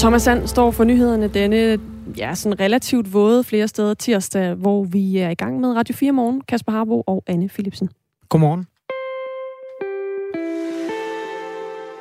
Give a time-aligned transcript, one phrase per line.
[0.00, 1.78] Thomas Sand står for nyhederne denne
[2.18, 6.12] ja, sådan relativt våde flere steder tirsdag, hvor vi er i gang med Radio 4
[6.12, 6.40] morgen.
[6.40, 7.88] Kasper Harbo og Anne Philipsen.
[8.28, 8.69] Godmorgen.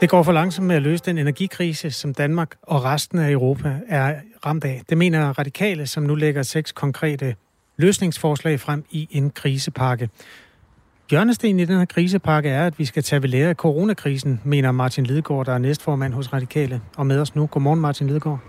[0.02, 3.75] Det går for langsomt med at løse den energikrise, som Danmark og resten af Europa
[3.87, 4.15] er
[4.46, 4.82] ramt af.
[4.89, 7.36] Det mener radikale, som nu lægger seks konkrete
[7.78, 10.10] løsningsforslag frem i en krisepakke.
[11.10, 14.71] Hjørnesten i den her krisepakke er, at vi skal tage ved lære af coronakrisen, mener
[14.71, 17.47] Martin Lidegaard, der er næstformand hos Radikale, og med os nu.
[17.47, 18.39] Godmorgen, Martin Lidegaard.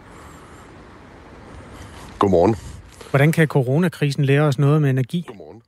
[2.18, 2.56] Godmorgen.
[3.10, 5.24] Hvordan kan coronakrisen lære os noget med energi?
[5.28, 5.59] Godmorgen.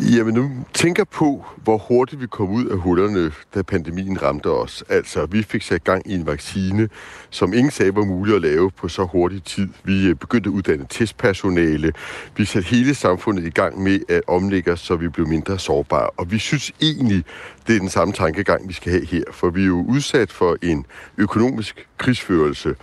[0.00, 4.84] Jamen nu tænker på, hvor hurtigt vi kom ud af hullerne, da pandemien ramte os.
[4.88, 6.88] Altså, vi fik sat gang i en vaccine,
[7.30, 9.68] som ingen sagde var muligt at lave på så hurtig tid.
[9.84, 11.92] Vi øh, begyndte at uddanne testpersonale.
[12.36, 16.10] Vi satte hele samfundet i gang med at omlægge os, så vi blev mindre sårbare.
[16.10, 17.24] Og vi synes egentlig,
[17.66, 19.24] det er den samme tankegang, vi skal have her.
[19.32, 22.74] For vi er jo udsat for en økonomisk krigsførelse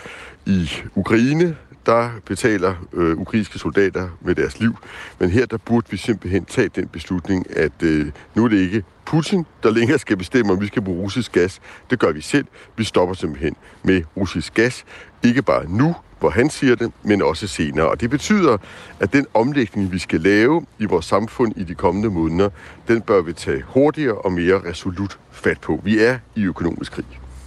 [0.45, 4.77] i Ukraine, der betaler øh, ukrainske soldater med deres liv.
[5.19, 8.83] Men her der burde vi simpelthen tage den beslutning, at øh, nu er det ikke
[9.05, 11.59] Putin, der længere skal bestemme, om vi skal bruge russisk gas.
[11.89, 12.45] Det gør vi selv.
[12.77, 14.85] Vi stopper simpelthen med russisk gas.
[15.23, 17.89] Ikke bare nu, hvor han siger det, men også senere.
[17.89, 18.57] Og det betyder,
[18.99, 22.49] at den omlægning, vi skal lave i vores samfund i de kommende måneder,
[22.87, 25.81] den bør vi tage hurtigere og mere resolut fat på.
[25.83, 27.05] Vi er i økonomisk krig.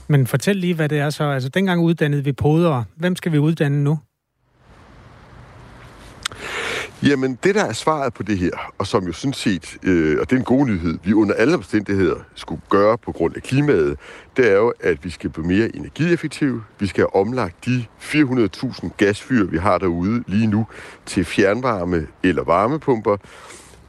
[0.09, 1.25] Men fortæl lige, hvad det er så.
[1.25, 2.85] Altså, dengang uddannede vi podere.
[2.97, 3.99] Hvem skal vi uddanne nu?
[7.03, 10.31] Jamen, det der er svaret på det her, og som jo sådan set, øh, og
[10.31, 13.99] det er en god nyhed, vi under alle omstændigheder skulle gøre på grund af klimaet,
[14.37, 16.65] det er jo, at vi skal blive mere energieffektive.
[16.79, 20.67] Vi skal have omlagt de 400.000 gasfyr, vi har derude lige nu,
[21.07, 23.17] til fjernvarme eller varmepumper.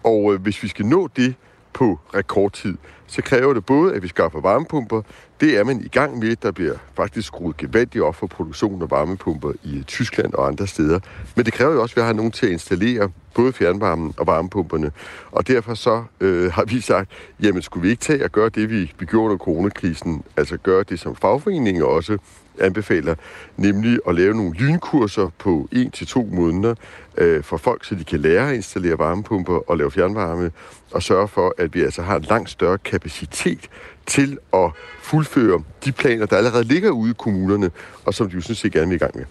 [0.03, 1.35] Og øh, hvis vi skal nå det
[1.73, 2.77] på rekordtid,
[3.07, 5.01] så kræver det både, at vi skaffer varmepumper.
[5.39, 6.35] Det er man i gang med.
[6.35, 10.99] Der bliver faktisk skruet gevaldigt op for produktion af varmepumper i Tyskland og andre steder.
[11.35, 14.27] Men det kræver jo også, at vi har nogen til at installere både fjernvarmen og
[14.27, 14.91] varmepumperne.
[15.31, 17.09] Og derfor så øh, har vi sagt,
[17.43, 20.83] jamen skulle vi ikke tage og gøre det, vi, vi gjorde under coronakrisen, altså gøre
[20.83, 22.17] det, som fagforeninger også
[22.59, 23.15] anbefaler,
[23.57, 26.75] nemlig at lave nogle lynkurser på 1-2 måneder
[27.17, 30.51] øh, for folk, så de kan lære at installere varmepumper og lave fjernvarme,
[30.91, 33.69] og sørge for, at vi altså har en langt større kapacitet
[34.05, 34.71] til at
[35.01, 37.71] fuldføre de planer, der allerede ligger ude i kommunerne,
[38.05, 39.25] og som de jo sådan set gerne vil i gang med.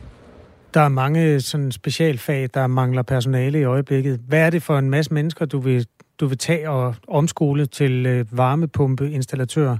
[0.75, 4.21] Der er mange sådan specialfag, der mangler personale i øjeblikket.
[4.29, 5.87] Hvad er det for en masse mennesker, du vil,
[6.21, 9.77] du vil tage og omskole til øh, varmepumpeinstallatører?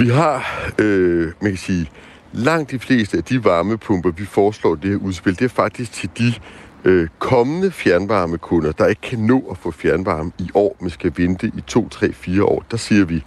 [0.00, 1.90] Vi har, øh, man kan sige,
[2.32, 6.10] langt de fleste af de varmepumper, vi foreslår det her udspil, det er faktisk til
[6.18, 6.34] de
[6.84, 11.46] øh, kommende fjernvarmekunder, der ikke kan nå at få fjernvarme i år, men skal vente
[11.46, 12.64] i 2, 3, 4 år.
[12.70, 13.24] Der siger vi,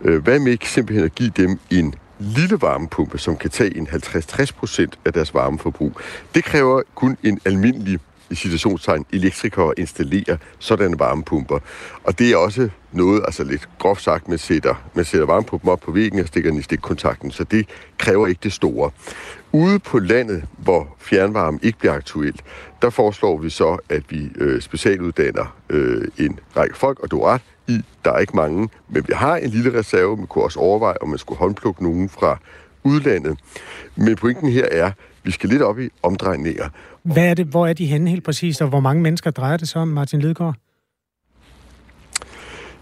[0.00, 3.86] øh, hvad med ikke simpelthen at give dem en lille varmepumpe, som kan tage en
[3.86, 6.00] 50-60% af deres varmeforbrug.
[6.34, 7.98] Det kræver kun en almindelig
[8.30, 11.58] i situationstegn elektrikere installere sådanne varmepumper.
[12.04, 15.80] Og det er også noget, altså lidt groft sagt, man sætter, man sætter varmepumpen op
[15.80, 17.68] på væggen og stikker den i stikkontakten, så det
[17.98, 18.90] kræver ikke det store.
[19.52, 22.44] Ude på landet, hvor fjernvarme ikke bliver aktuelt,
[22.82, 27.32] der foreslår vi så, at vi øh, specialuddanner øh, en række folk, og du er
[27.32, 30.60] ret i, der er ikke mange, men vi har en lille reserve, man kunne også
[30.60, 32.38] overveje, om man skulle håndplukke nogen fra
[32.84, 33.38] udlandet.
[33.96, 34.90] Men pointen her er,
[35.22, 36.68] vi skal lidt op i omdrejninger.
[37.04, 39.68] Hvad er det, hvor er de henne helt præcist, og hvor mange mennesker drejer det
[39.68, 40.54] så om, Martin Lidegaard?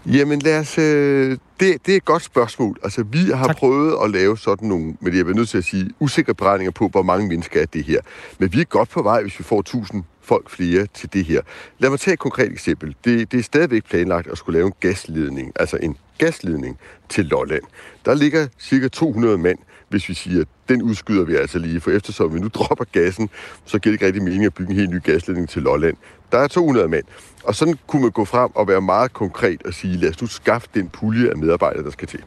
[0.05, 0.77] Jamen lad os...
[0.77, 2.77] Øh, det, det er et godt spørgsmål.
[2.83, 3.57] Altså, vi har tak.
[3.57, 6.87] prøvet at lave sådan nogle, men jeg er nødt til at sige, usikre beregninger på,
[6.87, 7.99] hvor mange mennesker er det her.
[8.39, 11.41] Men vi er godt på vej, hvis vi får 1000 folk flere til det her.
[11.79, 12.95] Lad mig tage et konkret eksempel.
[13.05, 16.77] Det, det er stadigvæk planlagt at skulle lave en gasledning, altså en gasledning
[17.09, 17.63] til Lolland.
[18.05, 19.57] Der ligger cirka 200 mand,
[19.93, 23.29] hvis vi siger, at den udskyder vi altså lige, for eftersom vi nu dropper gassen,
[23.65, 25.97] så giver det ikke rigtig mening at bygge en helt ny gasledning til Lolland.
[26.31, 27.03] Der er 200 mand.
[27.43, 30.27] Og sådan kunne man gå frem og være meget konkret og sige, lad os nu
[30.27, 32.23] skaffe den pulje af medarbejdere, der skal til.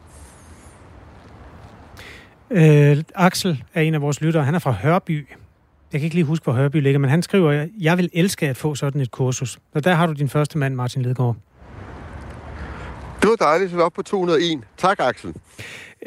[2.51, 4.43] Øh, Axel er en af vores lyttere.
[4.43, 5.27] Han er fra Hørby.
[5.93, 8.57] Jeg kan ikke lige huske, hvor Hørby ligger, men han skriver, jeg vil elske at
[8.57, 9.59] få sådan et kursus.
[9.73, 11.35] Så der har du din første mand, Martin Lidgaard.
[13.21, 14.59] Det var dejligt, vi er oppe på 201.
[14.77, 15.33] Tak, Axel.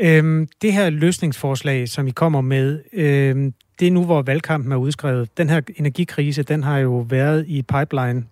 [0.00, 4.76] Øhm, det her løsningsforslag, som I kommer med, øhm, det er nu, hvor valgkampen er
[4.76, 5.38] udskrevet.
[5.38, 8.24] Den her energikrise, den har jo været i pipeline,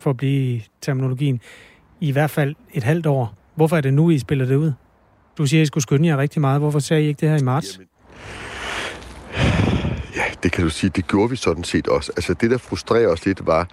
[0.00, 1.40] for at blive terminologien,
[2.00, 3.34] i hvert fald et halvt år.
[3.54, 4.72] Hvorfor er det nu, I spiller det ud?
[5.38, 6.60] Du siger, at I skulle skynde jer rigtig meget.
[6.60, 7.78] Hvorfor sagde I ikke det her i marts?
[7.78, 7.88] Jamen,
[9.36, 9.71] ja,
[10.42, 10.90] det kan du sige.
[10.90, 12.12] Det gjorde vi sådan set også.
[12.16, 13.68] Altså det, der frustrerer os lidt, var,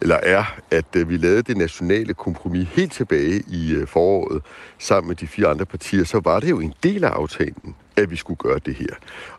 [0.00, 4.42] eller er, at øh, vi lavede det nationale kompromis helt tilbage i øh, foråret
[4.78, 8.10] sammen med de fire andre partier, så var det jo en del af aftalen, at
[8.10, 8.94] vi skulle gøre det her.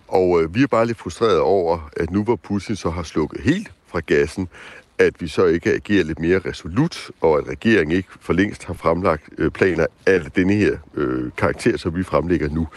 [0.07, 3.41] Og øh, vi er bare lidt frustreret over, at nu hvor Putin så har slukket
[3.41, 4.47] helt fra gassen,
[4.99, 8.73] at vi så ikke agerer lidt mere resolut, og at regeringen ikke for længst har
[8.73, 12.67] fremlagt øh, planer af denne her øh, karakter, som vi fremlægger nu.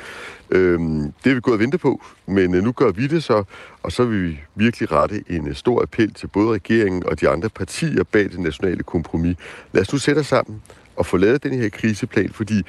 [0.50, 3.44] Øhm, det er vi gået og vente på, men øh, nu gør vi det så,
[3.82, 7.28] og så vil vi virkelig rette en øh, stor appel til både regeringen og de
[7.28, 9.36] andre partier bag det nationale kompromis.
[9.72, 10.62] Lad os nu sætte os sammen
[10.96, 12.62] og få lavet den her kriseplan, fordi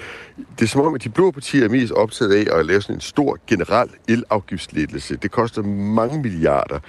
[0.60, 2.96] det er som om, at de blå partier er mest optaget af at lave sådan
[2.96, 5.16] en stor generel elafgiftslettelse.
[5.16, 6.80] Det koster mange milliarder,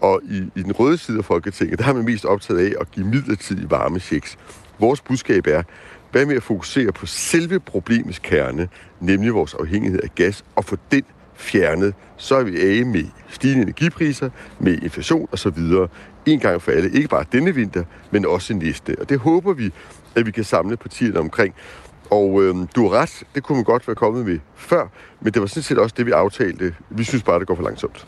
[0.00, 2.90] og i, i den røde side af Folketinget, der har man mest optaget af at
[2.90, 4.38] give midlertidige varmechecks.
[4.78, 5.62] Vores budskab er,
[6.12, 8.68] hvad med at fokusere på selve problemets kerne,
[9.00, 11.02] nemlig vores afhængighed af gas, og få den
[11.34, 15.58] fjernet, så er vi af med stigende energipriser, med inflation osv.
[16.26, 16.90] En gang for alle.
[16.92, 18.96] Ikke bare denne vinter, men også næste.
[19.00, 19.70] Og det håber vi,
[20.16, 21.54] at vi kan samle partierne omkring.
[22.10, 24.88] Og øh, du har ret, det kunne man godt være kommet med før,
[25.20, 26.74] men det var sådan set også det, vi aftalte.
[26.90, 28.06] Vi synes bare, det går for langsomt.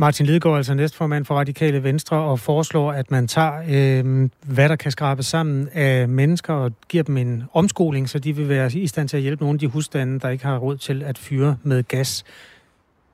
[0.00, 4.76] Martin Lidegaard, altså næstformand for Radikale Venstre, og foreslår, at man tager, øh, hvad der
[4.76, 8.86] kan skrabes sammen af mennesker, og giver dem en omskoling, så de vil være i
[8.86, 11.56] stand til at hjælpe nogle af de husstande, der ikke har råd til at fyre
[11.62, 12.24] med gas.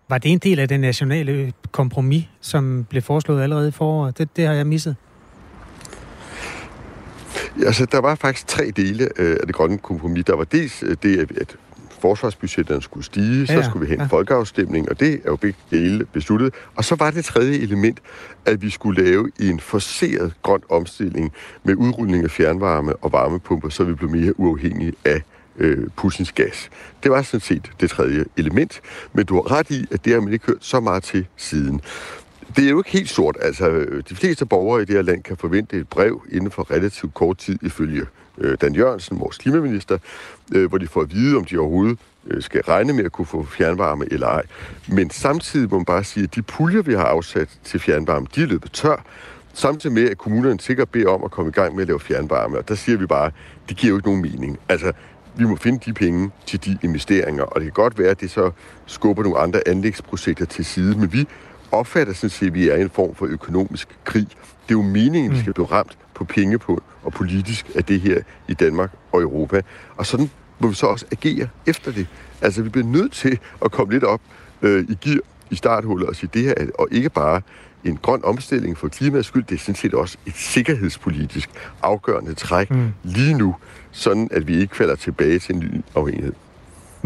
[0.09, 4.19] Var det en del af det nationale kompromis, som blev foreslået allerede i foråret?
[4.19, 4.97] Det, det har jeg misset.
[7.67, 10.25] Altså, der var faktisk tre dele øh, af det grønne kompromis.
[10.25, 11.57] Der var dels øh, det, at
[12.01, 14.17] forsvarsbudgetterne skulle stige, så ja, skulle vi have en ja.
[14.17, 16.55] folkeafstemning, og det er jo begge dele besluttet.
[16.77, 18.01] Og så var det tredje element,
[18.45, 21.33] at vi skulle lave en forseret grøn omstilling
[21.65, 25.23] med udrulning af fjernvarme og varmepumper, så vi blev mere uafhængige af
[25.59, 26.71] øh, Putins gas.
[27.03, 28.81] Det var sådan set det tredje element,
[29.13, 31.81] men du har ret i, at det har man ikke hørt så meget til siden.
[32.57, 33.37] Det er jo ikke helt sort.
[33.41, 37.15] Altså, de fleste borgere i det her land kan forvente et brev inden for relativt
[37.15, 38.07] kort tid ifølge
[38.39, 39.99] øh, Dan Jørgensen, vores klimaminister,
[40.55, 43.27] øh, hvor de får at vide, om de overhovedet øh, skal regne med at kunne
[43.27, 44.43] få fjernvarme eller ej.
[44.89, 48.43] Men samtidig må man bare sige, at de puljer, vi har afsat til fjernvarme, de
[48.43, 49.05] er løbet tør,
[49.55, 52.59] samtidig med, at kommunerne sikkert beder om at komme i gang med at lave fjernvarme.
[52.59, 53.31] Og der siger vi bare,
[53.69, 54.59] det giver jo ikke nogen mening.
[54.69, 54.93] Altså,
[55.37, 58.31] vi må finde de penge til de investeringer, og det kan godt være, at det
[58.31, 58.51] så
[58.87, 61.29] skubber nogle andre anlægsprojekter til side, men vi
[61.73, 64.29] opfatter sådan set, at vi er i en form for økonomisk krig.
[64.69, 65.43] Det er jo meningen, at vi mm.
[65.43, 69.63] skal blive ramt på penge på og politisk af det her i Danmark og Europa.
[69.97, 72.07] Og sådan må vi så også agere efter det.
[72.41, 74.21] Altså, vi bliver nødt til at komme lidt op
[74.63, 75.21] øh, i gear
[75.51, 77.43] i starthullet og sige det her, og ikke bare
[77.85, 81.51] en grøn omstilling for klimaets skyld, det er sådan set også et sikkerhedspolitisk
[81.83, 82.93] afgørende træk mm.
[83.03, 83.57] lige nu,
[83.91, 86.33] sådan at vi ikke falder tilbage til en ny afhængighed.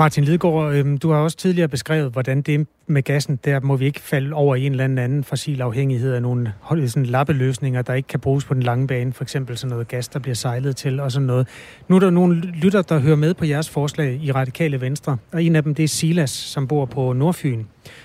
[0.00, 3.84] Martin Lidegaard, øhm, du har også tidligere beskrevet, hvordan det med gassen, der må vi
[3.84, 6.54] ikke falde over i en eller anden fossil afhængighed af nogle
[6.86, 10.08] sådan lappeløsninger, der ikke kan bruges på den lange bane, for eksempel sådan noget gas,
[10.08, 11.48] der bliver sejlet til og sådan noget.
[11.88, 15.44] Nu er der nogle lytter, der hører med på jeres forslag i Radikale Venstre, og
[15.44, 17.64] en af dem det er Silas, som bor på Nordfyn.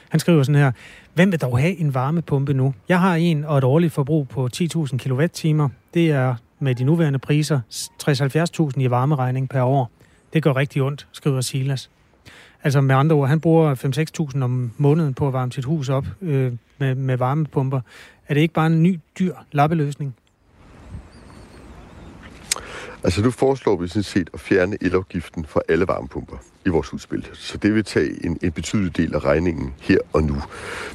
[0.09, 0.71] Han skriver sådan her,
[1.13, 2.73] Hvem vil dog have en varmepumpe nu?
[2.89, 5.69] Jeg har en og et årligt forbrug på 10.000 kWh.
[5.93, 7.59] Det er med de nuværende priser
[8.03, 9.91] 60-70.000 i varmeregning per år.
[10.35, 11.89] Det går rigtig ondt, skriver Silas.
[12.65, 13.75] Altså med andre ord, han bruger
[14.35, 17.81] 5-6.000 om måneden på at varme sit hus op øh, med, med varmepumper.
[18.27, 20.15] Er det ikke bare en ny, dyr lappeløsning?
[23.03, 27.27] Altså nu foreslår vi sådan set at fjerne elafgiften for alle varmepumper i vores udspil.
[27.33, 30.41] Så det vil tage en, en betydelig del af regningen her og nu.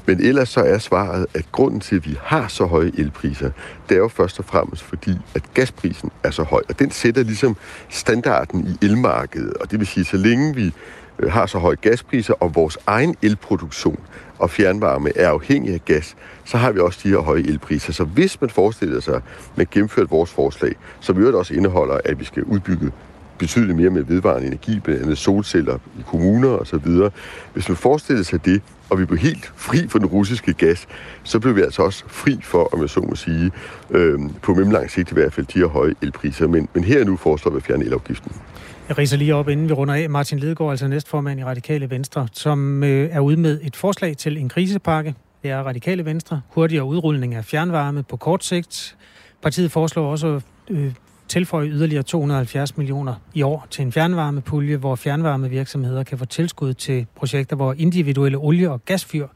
[0.06, 3.50] Men ellers så er svaret, at grunden til, at vi har så høje elpriser,
[3.88, 6.62] det er jo først og fremmest fordi, at gasprisen er så høj.
[6.68, 7.56] Og den sætter ligesom
[7.88, 9.54] standarden i elmarkedet.
[9.54, 10.72] Og det vil sige, så længe vi
[11.22, 13.98] Øh, har så høje gaspriser, og vores egen elproduktion
[14.38, 17.92] og fjernvarme er afhængig af gas, så har vi også de her høje elpriser.
[17.92, 19.22] Så hvis man forestiller sig, at
[19.56, 22.92] man gennemført vores forslag, som i øvrigt også indeholder, at vi skal udbygge
[23.38, 27.10] betydeligt mere med vedvarende energi, blandt andet solceller i kommuner osv.
[27.52, 30.88] Hvis man forestiller sig det, og vi blev helt fri for den russiske gas,
[31.22, 33.50] så blev vi altså også fri for, om jeg så må sige,
[33.90, 36.48] øh, på mellemlang sigt i hvert fald, de her høje elpriser.
[36.48, 38.32] Men, men her nu foreslår vi at fjerne elafgiften.
[38.90, 40.10] Jeg riser lige op, inden vi runder af.
[40.10, 44.36] Martin Lidegaard, altså næstformand i Radikale Venstre, som øh, er ude med et forslag til
[44.36, 45.14] en krisepakke.
[45.42, 46.40] Det er Radikale Venstre.
[46.48, 48.96] Hurtigere udrulning af fjernvarme på kort sigt.
[49.42, 50.92] Partiet foreslår også øh,
[51.28, 57.06] tilføje yderligere 270 millioner i år til en fjernvarmepulje, hvor fjernvarmevirksomheder kan få tilskud til
[57.16, 59.26] projekter, hvor individuelle olie- og gasfyr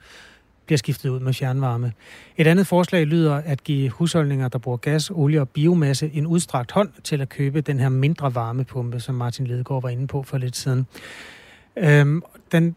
[0.66, 1.92] bliver skiftet ud med fjernvarme.
[2.37, 6.73] Et andet forslag lyder at give husholdninger, der bruger gas, olie og biomasse, en udstrakt
[6.73, 10.38] hånd til at købe den her mindre varmepumpe, som Martin Ledegaard var inde på for
[10.38, 10.87] lidt siden.
[11.76, 12.76] Øhm, den,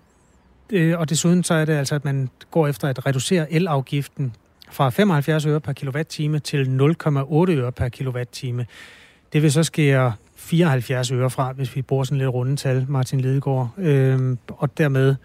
[0.69, 4.33] øh, og desuden så er det altså, at man går efter at reducere elafgiften
[4.71, 8.65] fra 75 øre per kilowatt-time til 0,8 øre per kilowatt-time.
[9.33, 13.69] Det vil så skære 74 øre fra, hvis vi bruger sådan lidt rundetal, Martin Lidegaard.
[13.77, 15.15] Øhm, og dermed,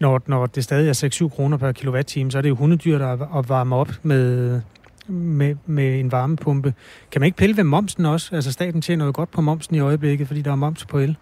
[0.00, 3.20] når, når det stadig er 6-7 kroner per kilowatt-time, så er det jo hundedyrt at,
[3.36, 4.60] at varme op med,
[5.06, 6.74] med, med en varmepumpe.
[7.10, 8.34] Kan man ikke pille ved momsen også?
[8.34, 11.16] Altså staten tjener jo godt på momsen i øjeblikket, fordi der er moms på el.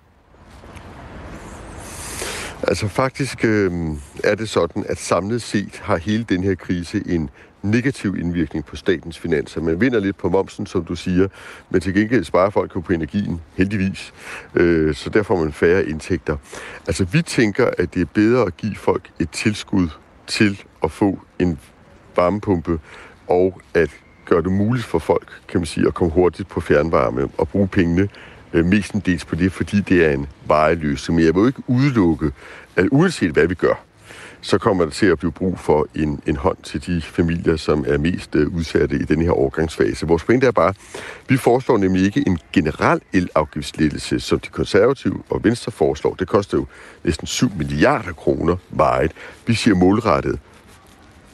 [2.63, 3.73] Altså faktisk øh,
[4.25, 7.31] er det sådan, at samlet set har hele den her krise en
[7.63, 9.61] negativ indvirkning på statens finanser.
[9.61, 11.29] Man vinder lidt på momsen, som du siger,
[11.71, 14.13] men til gengæld sparer folk jo på energien, heldigvis.
[14.55, 16.37] Øh, så der får man færre indtægter.
[16.87, 19.89] Altså vi tænker, at det er bedre at give folk et tilskud
[20.27, 21.59] til at få en
[22.17, 22.79] varmepumpe,
[23.29, 23.91] og at
[24.25, 27.69] gøre det muligt for folk, kan man sige, at komme hurtigt på fjernvarme og bruge
[27.69, 28.09] pengene
[28.53, 30.79] øh, mestendels på det, fordi det er en varig.
[31.09, 32.33] Men jeg vil jo ikke udelukke,
[32.77, 33.85] at uanset hvad vi gør,
[34.43, 37.85] så kommer der til at blive brug for en, en hånd til de familier, som
[37.89, 40.07] er mest øh, udsatte i den her overgangsfase.
[40.07, 40.75] Vores pointe er bare,
[41.29, 46.15] vi foreslår nemlig ikke en generel elafgiftslettelse, som de konservative og venstre foreslår.
[46.15, 46.67] Det koster jo
[47.05, 49.13] næsten 7 milliarder kroner vejet.
[49.47, 50.39] Vi siger målrettet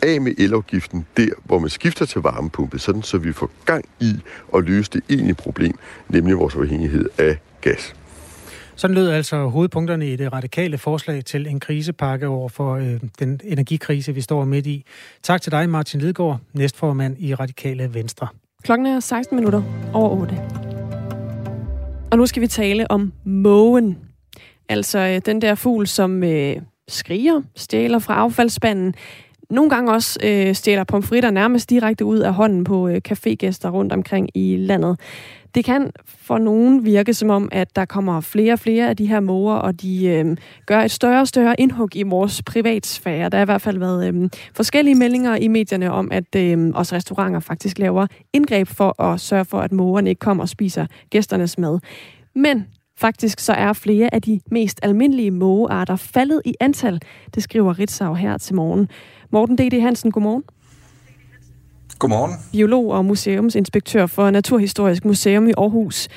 [0.03, 4.21] af med elafgiften der, hvor man skifter til varmepumpe, sådan så vi får gang i
[4.55, 7.95] at løse det egentlige problem, nemlig vores afhængighed af gas.
[8.79, 13.41] Sådan lød altså hovedpunkterne i det radikale forslag til en krisepakke over for øh, den
[13.45, 14.85] energikrise, vi står midt i.
[15.23, 18.29] Tak til dig, Martin Lidgaard, næstformand i Radikale Venstre.
[18.63, 19.63] Klokken er 16 minutter
[19.95, 20.41] over 8.
[22.11, 23.99] Og nu skal vi tale om mågen.
[24.69, 26.57] Altså øh, den der fugl, som øh,
[26.89, 28.95] skriger, stjæler fra affaldsspanden,
[29.51, 33.93] nogle gange også øh, stjæler pomfritter nærmest direkte ud af hånden på øh, cafégæster rundt
[33.93, 35.01] omkring i landet.
[35.55, 39.07] Det kan for nogen virke som om, at der kommer flere og flere af de
[39.07, 40.37] her måger, og de øh,
[40.67, 43.29] gør et større og større indhug i vores privatsfære.
[43.29, 46.97] Der har i hvert fald været øh, forskellige meldinger i medierne om, at øh, også
[46.97, 51.59] restauranter faktisk laver indgreb for at sørge for, at mågerne ikke kommer og spiser gæsternes
[51.59, 51.79] mad.
[52.35, 52.67] Men
[53.01, 57.01] Faktisk så er flere af de mest almindelige mågearter faldet i antal,
[57.35, 58.89] det skriver Ritzau her til morgen.
[59.31, 59.81] Morten D.D.
[59.81, 60.43] Hansen, godmorgen.
[61.99, 62.33] Godmorgen.
[62.53, 66.09] Biolog og museumsinspektør for Naturhistorisk Museum i Aarhus.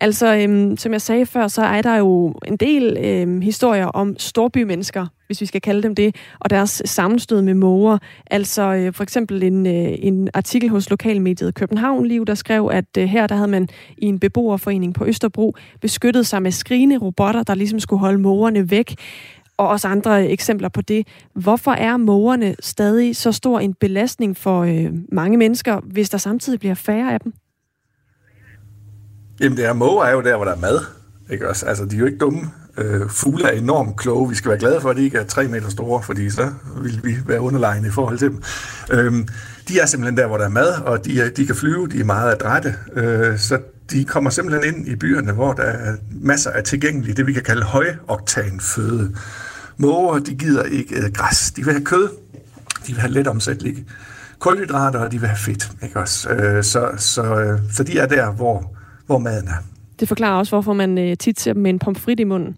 [0.00, 4.18] Altså, øhm, som jeg sagde før, så er der jo en del øhm, historier om
[4.18, 7.98] storbymennesker, hvis vi skal kalde dem det, og deres sammenstød med måger.
[8.30, 12.84] Altså øh, for eksempel en, øh, en artikel hos lokalmediet København Liv, der skrev, at
[12.98, 13.68] øh, her der havde man
[13.98, 18.70] i en beboerforening på Østerbro beskyttet sig med skrigende robotter, der ligesom skulle holde mågerne
[18.70, 18.94] væk
[19.58, 21.06] og også andre eksempler på det.
[21.34, 26.60] Hvorfor er mågerne stadig så stor en belastning for øh, mange mennesker, hvis der samtidig
[26.60, 27.32] bliver færre af dem?
[29.40, 30.80] Jamen, det er måger er jo der, hvor der er mad.
[31.30, 31.66] Ikke også?
[31.66, 32.40] Altså, de er jo ikke dumme.
[32.78, 34.28] Øh, fugle er enormt kloge.
[34.28, 36.50] Vi skal være glade for, at de ikke er tre meter store, fordi så
[36.82, 38.42] vil vi være underlegne i forhold til dem.
[38.92, 39.12] Øh,
[39.68, 42.00] de er simpelthen der, hvor der er mad, og de, er, de kan flyve, de
[42.00, 42.74] er meget adrette.
[42.92, 43.58] Øh, så
[43.90, 47.42] de kommer simpelthen ind i byerne, hvor der er masser af tilgængelige, det vi kan
[47.42, 49.14] kalde højoktan føde.
[49.78, 51.52] Måger, de gider ikke øh, græs.
[51.56, 52.08] De vil have kød.
[52.86, 53.86] De vil have let omsættelige
[54.38, 55.72] kulhydrater, og de vil have fedt.
[55.82, 56.30] Ikke også?
[56.30, 58.74] Øh, så, så, øh, så de er der, hvor,
[59.06, 59.64] hvor maden er.
[60.00, 62.56] Det forklarer også, hvorfor man øh, tit ser dem med en pomfrit i munden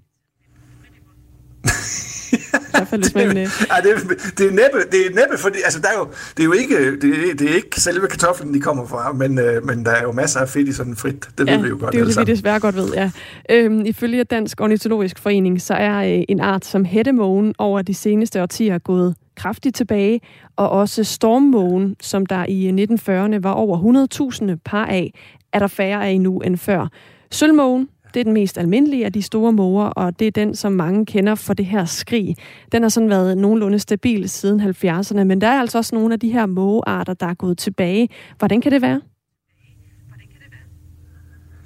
[2.70, 3.28] hvert fald, hvis man...
[3.28, 6.42] det, ja, det, det, er næppe, det er næppe, fordi altså, der er jo, det
[6.42, 9.66] er jo ikke, det, er, det er ikke selve kartoflen, de kommer fra, men, øh,
[9.66, 11.28] men der er jo masser af fedt i sådan frit.
[11.38, 11.92] Det ja, ved vi jo godt.
[11.92, 13.10] det er jo det, vi desværre godt ved, ja.
[13.50, 18.42] Øhm, ifølge Dansk Ornitologisk Forening, så er øh, en art som hættemågen over de seneste
[18.42, 20.20] årtier gået kraftigt tilbage,
[20.56, 24.06] og også stormmågen, som der i 1940'erne var over
[24.52, 25.12] 100.000 par af,
[25.52, 26.88] er der færre af nu end før.
[27.30, 30.72] Sølvmågen, det er den mest almindelige af de store måger, og det er den, som
[30.72, 32.36] mange kender for det her skrig.
[32.72, 36.20] Den har sådan været nogenlunde stabil siden 70'erne, men der er altså også nogle af
[36.20, 38.08] de her mågearter, der er gået tilbage.
[38.38, 39.00] Hvordan kan det være?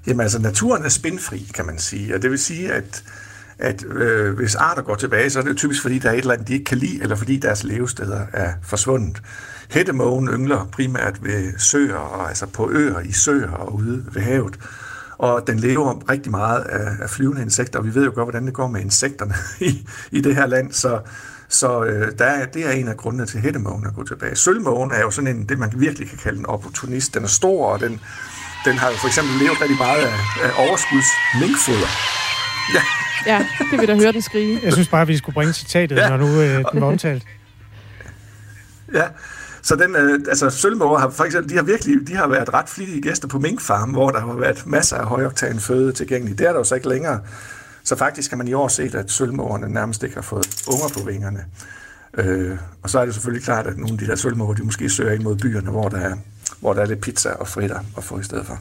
[0.07, 3.05] Jamen altså, naturen er spindfri, kan man sige, og det vil sige, at
[3.59, 6.35] at øh, hvis arter går tilbage, så er det typisk fordi, der er et eller
[6.35, 9.23] andet, de ikke kan lide, eller fordi deres levesteder er forsvundet.
[9.71, 14.59] Hættemågen yngler primært ved søer, og altså på øer, i søer og ude ved havet
[15.19, 18.47] og den lever rigtig meget af, af flyvende insekter, og vi ved jo godt, hvordan
[18.47, 19.35] det går med insekterne
[19.71, 21.01] i, i det her land, så,
[21.49, 24.37] så øh, der er, det er en af grundene til hættemågen at gå tilbage.
[24.37, 27.15] Sølvmågen er jo sådan en, det man virkelig kan kalde en opportunist.
[27.15, 28.01] Den er stor, og den,
[28.65, 31.07] den har jo for eksempel levet rigtig meget af, af overskuds
[31.41, 31.91] minkfoder.
[32.75, 32.83] Ja.
[33.33, 34.61] ja, det vil da høre den skrige.
[34.63, 36.09] Jeg synes bare, at vi skulle bringe citatet, ja.
[36.09, 37.25] når nu øh, den var omtalt.
[38.95, 39.05] Ja,
[39.65, 42.69] så den, øh, altså sølvmåger har for eksempel, de har virkelig, de har været ret
[42.69, 46.39] flittige gæster på minkfarm, hvor der har været masser af højoktan føde tilgængeligt.
[46.39, 47.21] Det er der jo så ikke længere.
[47.85, 51.07] Så faktisk kan man i år se, at sølvmågerne nærmest ikke har fået unger på
[51.07, 51.45] vingerne.
[52.15, 54.91] Øh, og så er det selvfølgelig klart, at nogle af de der sølvmåger, de måske
[54.91, 56.17] søger ind mod byerne, hvor der er,
[56.61, 58.59] hvor der er lidt pizza og fritter at få i stedet for.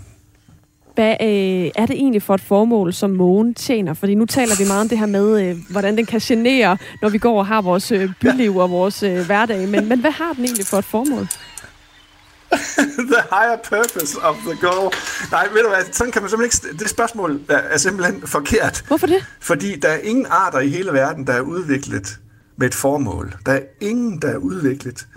[0.95, 3.93] Hvad øh, er det egentlig for et formål, som mågen tjener?
[3.93, 7.09] Fordi nu taler vi meget om det her med, øh, hvordan den kan genere, når
[7.09, 9.67] vi går og har vores øh, byliv og vores øh, hverdag.
[9.67, 11.27] Men, men hvad har den egentlig for et formål?
[13.13, 14.91] the higher purpose of the goal.
[15.31, 16.83] Nej, ved du hvad, sådan kan man simpelthen ikke...
[16.83, 18.83] Det spørgsmål er simpelthen forkert.
[18.87, 19.25] Hvorfor det?
[19.39, 22.19] Fordi der er ingen arter i hele verden, der er udviklet
[22.57, 23.35] med et formål.
[23.45, 25.07] Der er ingen, der er udviklet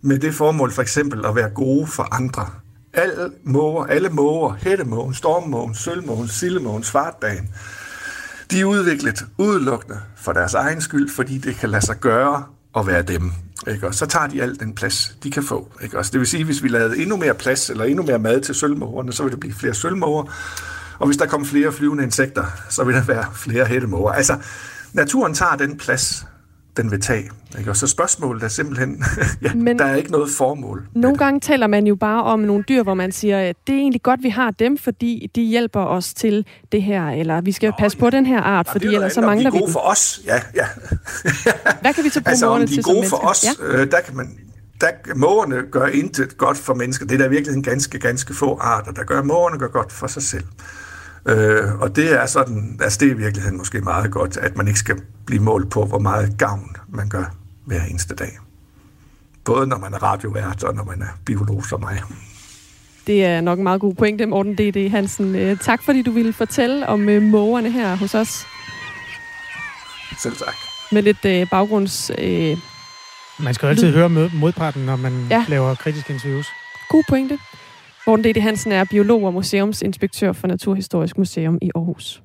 [0.00, 2.46] med det formål for eksempel at være gode for andre.
[2.94, 7.50] Alle måger, alle måger, hættemågen, stormmågen, sølvmågen, sildemågen, svartbagen,
[8.50, 12.44] de er udviklet udelukkende for deres egen skyld, fordi det kan lade sig gøre
[12.76, 13.32] at være dem.
[13.68, 13.86] Ikke?
[13.86, 15.72] Og så tager de al den plads, de kan få.
[15.82, 15.98] Ikke?
[15.98, 18.40] Også det vil sige, at hvis vi lavede endnu mere plads eller endnu mere mad
[18.40, 20.24] til sølvmågerne, så ville der blive flere sølvmåger.
[20.98, 24.12] Og hvis der kommer flere flyvende insekter, så vil der være flere hættemåger.
[24.12, 24.38] Altså,
[24.92, 26.26] naturen tager den plads,
[26.76, 27.30] den vil tage.
[27.58, 27.70] Ikke?
[27.70, 29.04] Og så spørgsmålet er simpelthen,
[29.42, 30.86] ja, Men der er ikke noget formål.
[30.94, 33.78] Nogle gange taler man jo bare om nogle dyr, hvor man siger, at det er
[33.78, 37.68] egentlig godt, vi har dem, fordi de hjælper os til det her, eller vi skal
[37.68, 38.00] Nå, passe ja.
[38.00, 40.40] på den her art, fordi ellers så mangler vi de er gode for os, ja.
[40.54, 40.66] ja.
[41.80, 43.18] Hvad kan vi så bruge altså, mågerne til som mennesker?
[43.18, 43.66] for os, ja.
[43.66, 44.38] øh, der kan man
[44.80, 47.06] der, mågerne gør intet godt for mennesker.
[47.06, 49.22] Det er der virkelig en ganske, ganske få arter, der gør.
[49.22, 50.44] Mågerne gør godt for sig selv.
[51.26, 54.68] Øh, og det er sådan, altså det er i virkeligheden måske meget godt, at man
[54.68, 58.38] ikke skal blive målt på, hvor meget gavn man gør hver eneste dag.
[59.44, 62.02] Både når man er radiovært og når man er biolog som mig.
[63.06, 64.90] Det er nok en meget god pointe, Morten D.D.
[64.90, 65.34] Hansen.
[65.34, 68.46] Øh, tak fordi du ville fortælle om øh, mågerne her hos os.
[70.18, 70.54] Selv tak.
[70.92, 72.10] Med lidt øh, baggrunds...
[72.18, 72.58] Øh,
[73.38, 75.44] man skal jo altid høre modparten, når man ja.
[75.48, 76.46] laver kritiske interviews.
[76.88, 77.38] God pointe.
[78.06, 78.40] Morten D.D.
[78.40, 82.22] Hansen er biolog og museumsinspektør for Naturhistorisk Museum i Aarhus.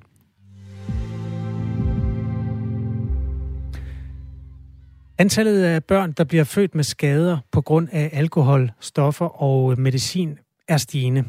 [5.18, 10.40] Antallet af børn, der bliver født med skader på grund af alkohol, stoffer og medicin,
[10.68, 11.24] er stigende.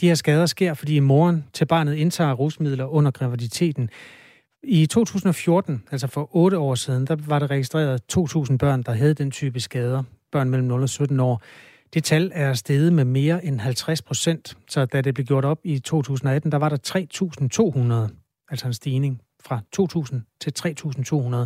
[0.00, 3.90] De her skader sker, fordi moren til barnet indtager rusmidler under graviditeten.
[4.62, 9.14] I 2014, altså for otte år siden, der var der registreret 2.000 børn, der havde
[9.14, 10.02] den type skader.
[10.32, 11.42] Børn mellem 0 og 17 år.
[11.94, 15.58] Det tal er steget med mere end 50 procent, så da det blev gjort op
[15.64, 16.76] i 2018, der var der
[18.08, 21.36] 3.200, altså en stigning fra 2.000 til 3.200.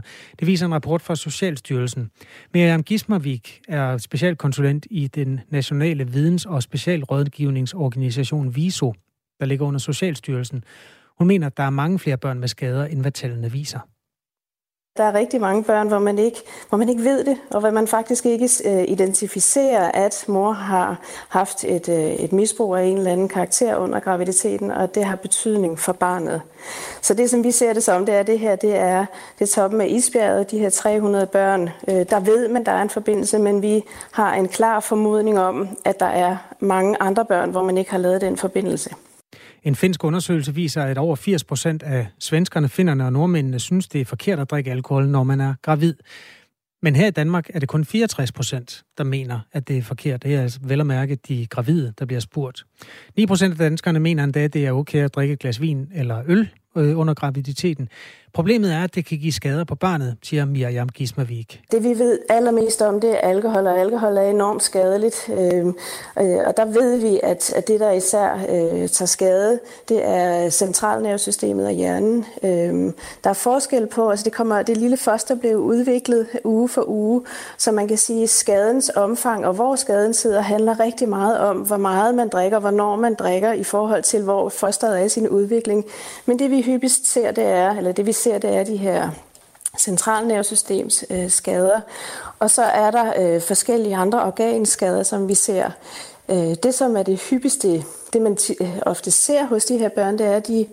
[0.40, 2.10] Det viser en rapport fra Socialstyrelsen.
[2.54, 8.94] Miriam Gismarvik er specialkonsulent i den nationale videns- og specialrådgivningsorganisation VISO,
[9.40, 10.64] der ligger under Socialstyrelsen.
[11.18, 13.80] Hun mener, at der er mange flere børn med skader, end hvad tallene viser.
[14.98, 17.70] Der er rigtig mange børn, hvor man ikke, hvor man ikke ved det, og hvor
[17.70, 20.96] man faktisk ikke øh, identificerer, at mor har
[21.28, 25.16] haft et, øh, et misbrug af en eller anden karakter under graviditeten, og det har
[25.16, 26.42] betydning for barnet.
[27.02, 29.06] Så det, som vi ser det som, det er det her, det er,
[29.38, 31.70] det er toppen af isbjerget, de her 300 børn.
[31.88, 35.68] Øh, der ved men der er en forbindelse, men vi har en klar formodning om,
[35.84, 38.90] at der er mange andre børn, hvor man ikke har lavet den forbindelse.
[39.62, 44.00] En finsk undersøgelse viser, at over 80 procent af svenskerne, finnerne og nordmændene synes, det
[44.00, 45.94] er forkert at drikke alkohol, når man er gravid.
[46.82, 50.22] Men her i Danmark er det kun 64 procent, der mener, at det er forkert.
[50.22, 52.64] Det er altså vel at mærke de gravide, der bliver spurgt.
[53.16, 55.88] 9 procent af danskerne mener endda, at det er okay at drikke et glas vin
[55.94, 57.88] eller øl øh, under graviditeten.
[58.32, 61.60] Problemet er, at det kan give skader på barnet, siger Miriam Gismavik.
[61.70, 65.28] Det vi ved allermest om, det er alkohol, og alkohol er enormt skadeligt.
[65.28, 65.76] Øhm,
[66.18, 70.50] øh, og der ved vi, at, at det, der især øh, tager skade, det er
[70.50, 72.24] centralnervesystemet og hjernen.
[72.42, 72.92] Øh,
[73.24, 77.22] der er forskel på, altså det, kommer, det lille foster blev udviklet uge for uge,
[77.58, 81.56] så man kan sige, at skadens omfang og hvor skaden sidder, handler rigtig meget om,
[81.56, 85.28] hvor meget man drikker, hvornår man drikker i forhold til, hvor fosteret er i sin
[85.28, 85.84] udvikling.
[86.26, 89.10] Men det vi hyppigst ser, det er, eller det vi ser, det er de her
[89.78, 91.80] centralnervesystems øh, skader.
[92.38, 95.70] Og så er der øh, forskellige andre organskader, som vi ser.
[96.28, 100.18] Øh, det, som er det hyppigste, det man øh, ofte ser hos de her børn,
[100.18, 100.66] det er, at de,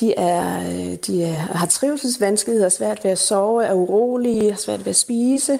[0.00, 4.90] de, er, øh, de er, har trivselsvanskeligheder, svært ved at sove, er urolige, svært ved
[4.90, 5.58] at spise.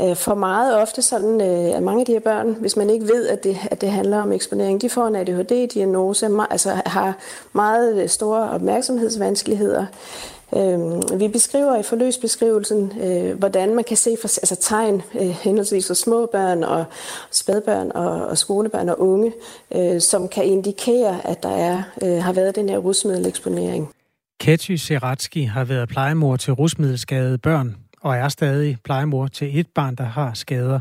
[0.00, 3.08] Øh, for meget ofte sådan, at øh, mange af de her børn, hvis man ikke
[3.08, 7.14] ved, at det, at det handler om eksponering, de får en ADHD-diagnose, altså har
[7.52, 9.86] meget store opmærksomhedsvanskeligheder.
[10.56, 15.86] Øh, vi beskriver i forløsbeskrivelsen, øh, hvordan man kan se for, altså tegn øh, henholdsvis
[15.86, 16.84] for små børn og
[17.30, 19.32] spædbørn og, og skolebørn og unge,
[19.74, 21.82] øh, som kan indikere, at der er,
[22.20, 23.90] har været den her rusmiddeleksponering.
[24.40, 29.94] Ketty Seratski har været plejemor til rusmiddelskadede børn og er stadig plejemor til et barn,
[29.94, 30.80] der har skader.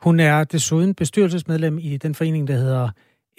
[0.00, 2.88] Hun er desuden bestyrelsesmedlem i den forening, der hedder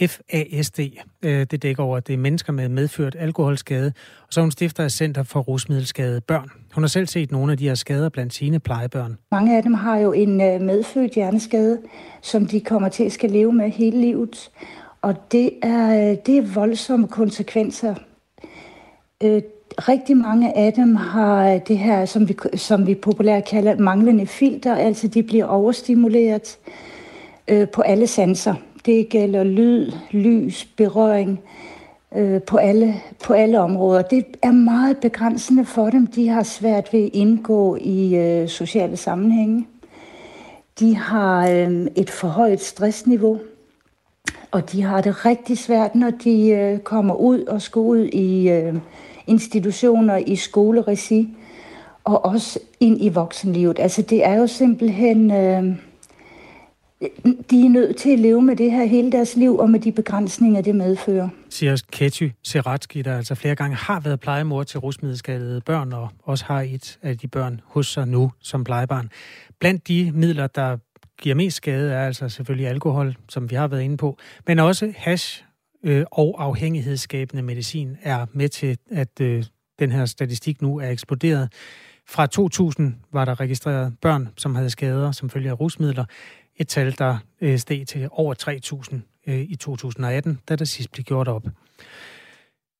[0.07, 0.79] FASD.
[1.21, 4.51] Øh, det dækker over, at det er mennesker med medført alkoholskade, og så er hun
[4.51, 6.51] stifter af Center for Rusmiddelskade Børn.
[6.73, 9.17] Hun har selv set nogle af de her skader blandt sine plejebørn.
[9.31, 11.79] Mange af dem har jo en øh, medfødt hjerneskade,
[12.21, 14.49] som de kommer til at skal leve med hele livet.
[15.01, 17.95] Og det er, øh, det er voldsomme konsekvenser.
[19.23, 19.41] Øh,
[19.77, 24.75] rigtig mange af dem har det her, som vi, som vi populært kalder manglende filter,
[24.75, 26.57] altså de bliver overstimuleret
[27.73, 28.55] på alle sanser.
[28.89, 31.39] Det gælder lyd, lys, berøring
[32.15, 34.02] øh, på, alle, på alle områder.
[34.02, 36.08] Det er meget begrænsende for dem.
[36.08, 39.67] De har svært ved at indgå i øh, sociale sammenhænge.
[40.80, 43.39] De har øh, et forhøjet stressniveau,
[44.52, 48.49] og de har det rigtig svært, når de øh, kommer ud og skal ud i
[48.49, 48.75] øh,
[49.28, 51.38] institutioner, i skoleregi,
[52.04, 53.80] og også ind i voksenlivet.
[53.80, 55.32] Altså det er jo simpelthen...
[55.32, 55.88] Øh,
[57.49, 59.91] de er nødt til at leve med det her hele deres liv, og med de
[59.91, 61.29] begrænsninger, det medfører.
[61.49, 66.45] Siger Ketty Seratski, der altså flere gange har været plejemor til rusmiddelskadede børn, og også
[66.45, 69.09] har et af de børn hos sig nu som plejebarn.
[69.59, 70.77] Blandt de midler, der
[71.21, 74.93] giver mest skade, er altså selvfølgelig alkohol, som vi har været inde på, men også
[74.97, 75.43] hash
[75.83, 79.43] øh, og afhængighedsskabende medicin er med til, at øh,
[79.79, 81.49] den her statistik nu er eksploderet.
[82.09, 86.05] Fra 2000 var der registreret børn, som havde skader som følge af rusmidler.
[86.60, 88.34] Et tal, der øh, steg til over
[88.93, 91.43] 3.000 øh, i 2018, da det sidst blev gjort op.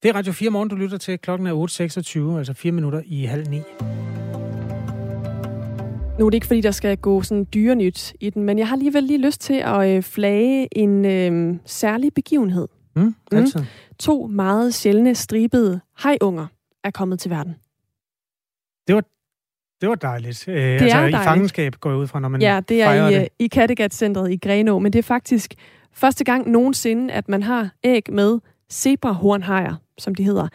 [0.04, 1.20] Det er Radio 4 morgen, du lytter til.
[1.20, 3.62] Klokken er 8.26, altså 4 minutter i halv ni.
[6.20, 8.76] Nu er det ikke, fordi der skal gå sådan dyrenyt i den, men jeg har
[8.76, 12.68] alligevel lige lyst til at øh, flage en øh, særlig begivenhed.
[12.96, 13.60] Mm, altid.
[13.60, 13.66] Mm.
[14.00, 16.48] To meget sjældne stribede hajunger
[16.84, 17.56] er kommet til verden.
[18.88, 19.04] Det var
[19.82, 20.48] det var dejligt.
[20.48, 21.22] Øh, det altså, er dejligt.
[21.22, 23.22] i fangenskab går jeg ud fra, når man Ja, det er i, det.
[23.22, 25.54] Øh, i Kattegat-centret i Grenå, men det er faktisk
[25.94, 28.40] første gang nogensinde, at man har æg med
[28.72, 30.48] zebrahornhajer, som de hedder,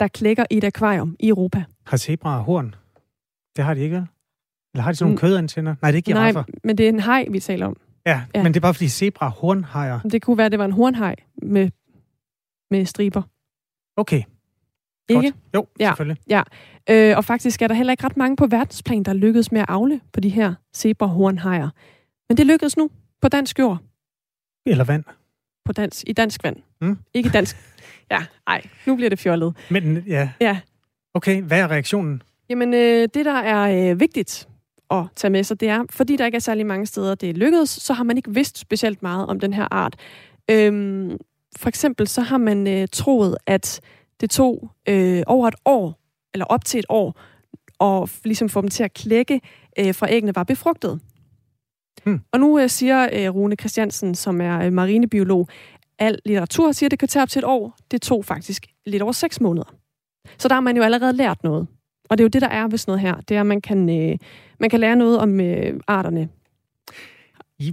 [0.00, 1.64] der klækker i et akvarium i Europa.
[1.86, 2.74] Har zebra horn?
[3.56, 4.06] Det har de ikke,
[4.74, 5.20] Eller har de sådan nogle mm.
[5.20, 5.74] kødantænder?
[5.82, 6.44] Nej, det er ikke giraffer.
[6.48, 7.76] Nej, men det er en haj, vi taler om.
[8.06, 8.42] Ja, ja.
[8.42, 10.00] men det er bare fordi zebra hornhajer.
[10.00, 11.70] Det kunne være, at det var en hornhaj med,
[12.70, 13.22] med striber.
[13.96, 14.22] Okay.
[15.10, 15.22] Ikke?
[15.22, 15.34] Godt.
[15.54, 15.88] Jo, ja.
[15.88, 16.16] selvfølgelig.
[16.30, 16.42] Ja,
[16.90, 19.66] øh, og faktisk er der heller ikke ret mange på verdensplan, der lykkedes med at
[19.68, 21.68] afle på de her zebrahornhajer.
[22.28, 22.90] Men det lykkedes nu
[23.22, 23.78] på dansk jord.
[24.66, 25.04] Eller vand.
[25.64, 26.56] På dans, I dansk vand.
[26.80, 26.98] Mm.
[27.14, 27.56] Ikke dansk.
[28.10, 29.56] Ja, nej, nu bliver det fjollet.
[29.70, 30.30] Men ja.
[30.40, 30.60] Ja.
[31.14, 32.22] Okay, hvad er reaktionen?
[32.48, 34.48] Jamen, øh, det der er øh, vigtigt
[34.90, 37.34] at tage med sig, det er, fordi der ikke er særlig mange steder, det er
[37.34, 39.96] lykkedes, så har man ikke vidst specielt meget om den her art.
[40.50, 41.18] Øhm,
[41.56, 43.80] for eksempel så har man øh, troet, at
[44.20, 46.00] det tog øh, over et år,
[46.34, 47.20] eller op til et år,
[47.78, 49.40] og ligesom få dem til at klække,
[49.78, 51.00] øh, fra æggene var befrugtet.
[52.04, 52.20] Hmm.
[52.32, 55.48] Og nu øh, siger øh, Rune Christiansen, som er øh, marinebiolog,
[55.98, 57.76] al litteratur siger, at det kan tage op til et år.
[57.90, 59.74] Det tog faktisk lidt over seks måneder.
[60.38, 61.66] Så der har man jo allerede lært noget.
[62.10, 63.20] Og det er jo det, der er ved sådan noget her.
[63.20, 64.18] Det er, at man kan, øh,
[64.60, 66.28] man kan lære noget om øh, arterne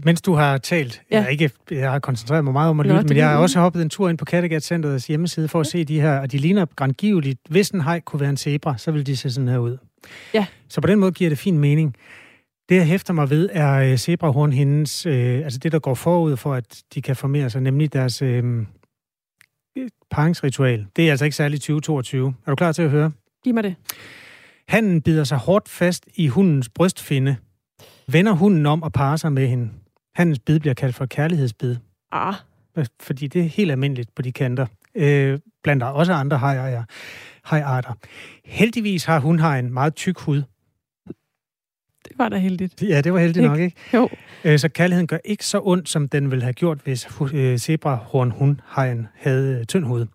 [0.06, 1.22] mens du har talt, ja.
[1.22, 3.82] jeg, ikke, jeg har koncentreret mig meget om at lytte, men jeg har også hoppet
[3.82, 6.66] en tur ind på Kattegat Centerets hjemmeside for at se de her, og de ligner
[6.76, 7.40] grandgiveligt.
[7.50, 9.78] Hvis en hej kunne være en zebra, så ville de se sådan her ud.
[10.34, 10.46] Ja.
[10.70, 11.96] Så på den måde giver det fin mening.
[12.70, 16.54] Det, jeg hæfter mig ved, er øh, zebrahornhindens, øh, altså det, der går forud for,
[16.54, 18.66] at de kan formere sig, nemlig deres øh,
[20.12, 20.86] paringsritual.
[20.96, 22.34] Det er altså ikke særligt 2022.
[22.46, 23.12] Er du klar til at høre?
[23.44, 23.76] Giv mig det.
[24.68, 27.36] Handen bider sig hårdt fast i hundens brystfinde,
[28.12, 29.70] vender hunden om og parer sig med hende.
[30.16, 31.76] Handens bid bliver kaldt for kærlighedsbid.
[32.12, 32.34] Ah.
[33.00, 34.66] Fordi det er helt almindeligt på de kanter.
[34.96, 36.84] Øh, blandt også andre hajer,
[37.44, 37.94] hajarter.
[38.46, 40.44] Heldigvis har hun har en meget tyk hud.
[42.04, 42.84] Det var da heldigt.
[42.84, 43.50] Ja, det var heldigt ikke?
[43.50, 43.78] nok, ikke?
[43.94, 44.10] Jo.
[44.44, 48.32] Øh, så kærligheden gør ikke så ondt, som den ville have gjort, hvis øh, zebrahorn
[48.32, 48.62] hun
[49.16, 50.06] havde tynd hud.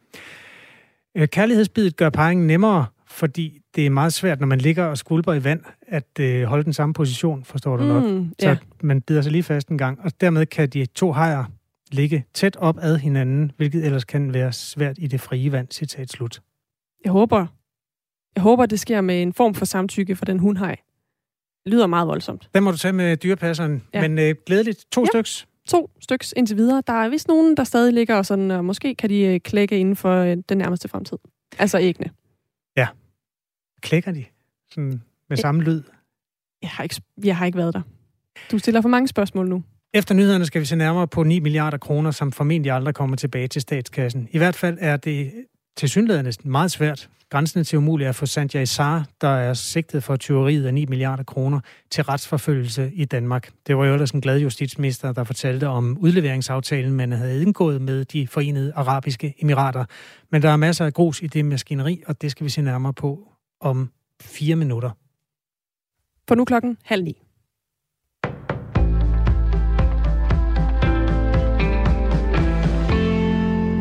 [1.17, 5.33] Øh, kærlighedsbidet gør parringen nemmere, fordi det er meget svært, når man ligger og skulper
[5.33, 8.27] i vand, at øh, holde den samme position, forstår du mm, nok.
[8.39, 8.57] Så ja.
[8.83, 11.45] man bider sig lige fast en gang, og dermed kan de to hajer
[11.93, 16.11] ligge tæt op ad hinanden, hvilket ellers kan være svært i det frie vand, citat
[16.11, 16.43] slut.
[17.05, 17.47] Jeg håber,
[18.37, 20.77] jeg håber, det sker med en form for samtykke for den hundhaj.
[21.65, 22.49] Det lyder meget voldsomt.
[22.55, 24.09] Den må du tage med dyrepasseren, ja.
[24.09, 24.85] men øh, glædeligt.
[24.93, 25.07] To ja.
[25.07, 25.47] styks.
[25.69, 26.83] To styks indtil videre.
[26.87, 29.79] Der er vist nogen, der stadig ligger, og, sådan, og måske kan de øh, klække
[29.79, 31.19] inden for øh, den nærmeste fremtid.
[31.59, 32.11] Altså æggene.
[33.83, 34.25] Klækker de
[34.71, 35.83] sådan med samme lyd?
[36.63, 37.83] Jeg har, ikke, jeg har ikke været der.
[38.51, 39.63] Du stiller for mange spørgsmål nu.
[39.95, 43.49] Efter nyhederne skal vi se nærmere på 9 milliarder kroner, som formentlig aldrig kommer tilbage
[43.49, 44.29] til statskassen.
[44.31, 45.33] I hvert fald er det
[45.77, 50.17] til synligheden meget svært, grænsen til umuligt at få Sanjay Sar, der er sigtet for
[50.17, 53.51] tyveriet af 9 milliarder kroner, til retsforfølgelse i Danmark.
[53.67, 58.05] Det var jo ellers en glad justitsminister, der fortalte om udleveringsaftalen, man havde indgået med
[58.05, 59.85] de forenede arabiske emirater.
[60.31, 62.93] Men der er masser af grus i det maskineri, og det skal vi se nærmere
[62.93, 63.32] på
[63.63, 63.89] om
[64.21, 64.93] fire minutter.
[66.29, 67.17] For nu klokken halv ni.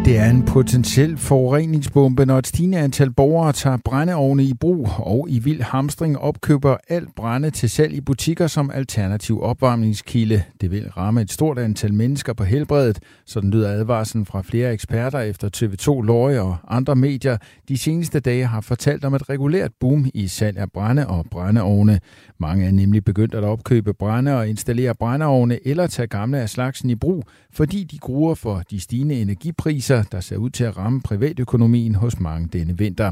[0.05, 5.27] Det er en potentiel forureningsbombe, når et stigende antal borgere tager brændeovne i brug og
[5.29, 10.43] i vild hamstring opkøber alt brænde til salg i butikker som alternativ opvarmningskilde.
[10.61, 15.19] Det vil ramme et stort antal mennesker på helbredet, sådan lyder advarslen fra flere eksperter
[15.19, 17.37] efter TV2 Løje og andre medier.
[17.67, 21.99] De seneste dage har fortalt om et regulært boom i salg af brænde og brændeovne.
[22.39, 26.89] Mange er nemlig begyndt at opkøbe brænde og installere brændeovne eller tage gamle af slagsen
[26.89, 31.01] i brug, fordi de gruer for de stigende energipriser, der ser ud til at ramme
[31.01, 33.11] privatøkonomien hos mange denne vinter.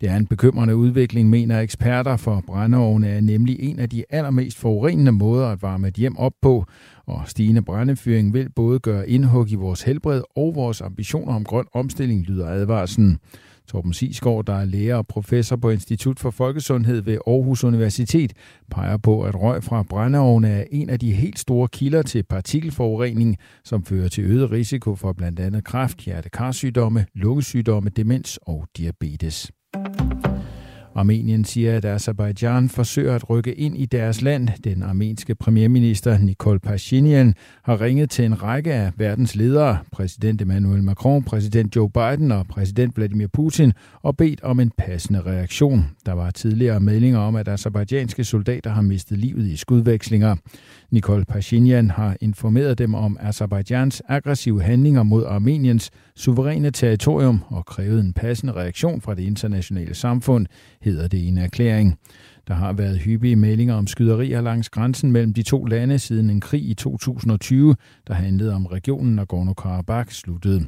[0.00, 4.58] Det er en bekymrende udvikling, mener eksperter, for brændeovne er nemlig en af de allermest
[4.58, 6.64] forurenende måder at varme et hjem op på,
[7.06, 11.66] og stigende brændefyring vil både gøre indhug i vores helbred og vores ambitioner om grøn
[11.72, 13.18] omstilling, lyder advarslen.
[13.68, 18.32] Torben Sisgaard, der er lærer og professor på Institut for Folkesundhed ved Aarhus Universitet,
[18.70, 23.36] peger på, at røg fra brændeovne er en af de helt store kilder til partikelforurening,
[23.64, 29.50] som fører til øget risiko for blandt andet kræft, hjertekarsygdomme, lungesygdomme, demens og diabetes.
[30.96, 34.48] Armenien siger, at Azerbaijan forsøger at rykke ind i deres land.
[34.64, 40.82] Den armenske premierminister Nikol Pashinyan har ringet til en række af verdens ledere, præsident Emmanuel
[40.82, 45.84] Macron, præsident Joe Biden og præsident Vladimir Putin, og bedt om en passende reaktion.
[46.06, 50.36] Der var tidligere meldinger om, at azerbaijanske soldater har mistet livet i skudvekslinger.
[50.90, 58.00] Nicole Pashinyan har informeret dem om Azerbaijans aggressive handlinger mod Armeniens suveræne territorium og krævet
[58.00, 60.46] en passende reaktion fra det internationale samfund,
[60.80, 61.98] hedder det i en erklæring.
[62.48, 66.40] Der har været hyppige meldinger om skyderier langs grænsen mellem de to lande siden en
[66.40, 70.66] krig i 2020, der handlede om regionen Nagorno-Karabakh sluttede.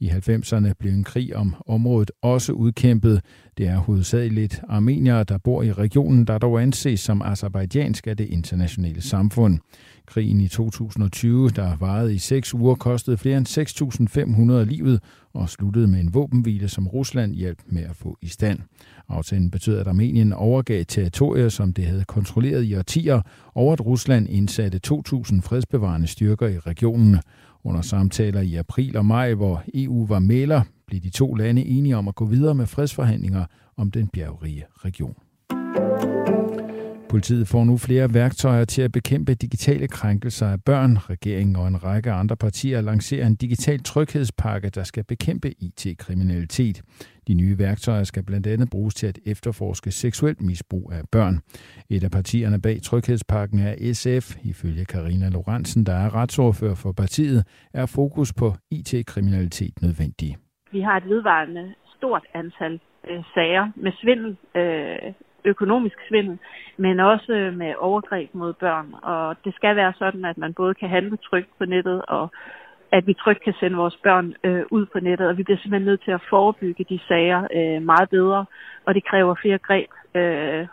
[0.00, 3.20] I 90'erne blev en krig om området også udkæmpet.
[3.58, 8.28] Det er hovedsageligt armeniere, der bor i regionen, der dog anses som azerbaijansk af det
[8.28, 9.58] internationale samfund.
[10.06, 13.46] Krigen i 2020, der varede i seks uger, kostede flere end
[14.62, 15.00] 6.500 livet
[15.36, 18.58] og sluttede med en våbenhvile, som Rusland hjalp med at få i stand.
[19.08, 23.22] Aftalen betød, at Armenien overgav territorier, som det havde kontrolleret i årtier,
[23.54, 27.16] og at Rusland indsatte 2.000 fredsbevarende styrker i regionen.
[27.64, 31.96] Under samtaler i april og maj, hvor EU var maler, blev de to lande enige
[31.96, 33.44] om at gå videre med fredsforhandlinger
[33.76, 35.14] om den bjergrige region.
[37.10, 40.96] Politiet får nu flere værktøjer til at bekæmpe digitale krænkelser af børn.
[41.10, 46.82] Regeringen og en række andre partier lancerer en digital tryghedspakke, der skal bekæmpe IT-kriminalitet.
[47.28, 51.40] De nye værktøjer skal blandt andet bruges til at efterforske seksuelt misbrug af børn.
[51.90, 54.36] Et af partierne bag tryghedspakken er SF.
[54.44, 60.36] Ifølge Karina Lorentzen, der er retsordfører for partiet, er fokus på IT-kriminalitet nødvendig.
[60.72, 65.12] Vi har et vedvarende stort antal øh, sager med svindel, øh,
[65.46, 66.38] økonomisk svindel,
[66.76, 68.94] men også øh, med overgreb mod børn.
[69.02, 72.30] Og det skal være sådan, at man både kan handle trygt på nettet, og
[72.92, 75.28] at vi trygt kan sende vores børn øh, ud på nettet.
[75.28, 78.44] Og vi bliver simpelthen nødt til at forebygge de sager øh, meget bedre,
[78.86, 80.66] og det kræver flere greb øh,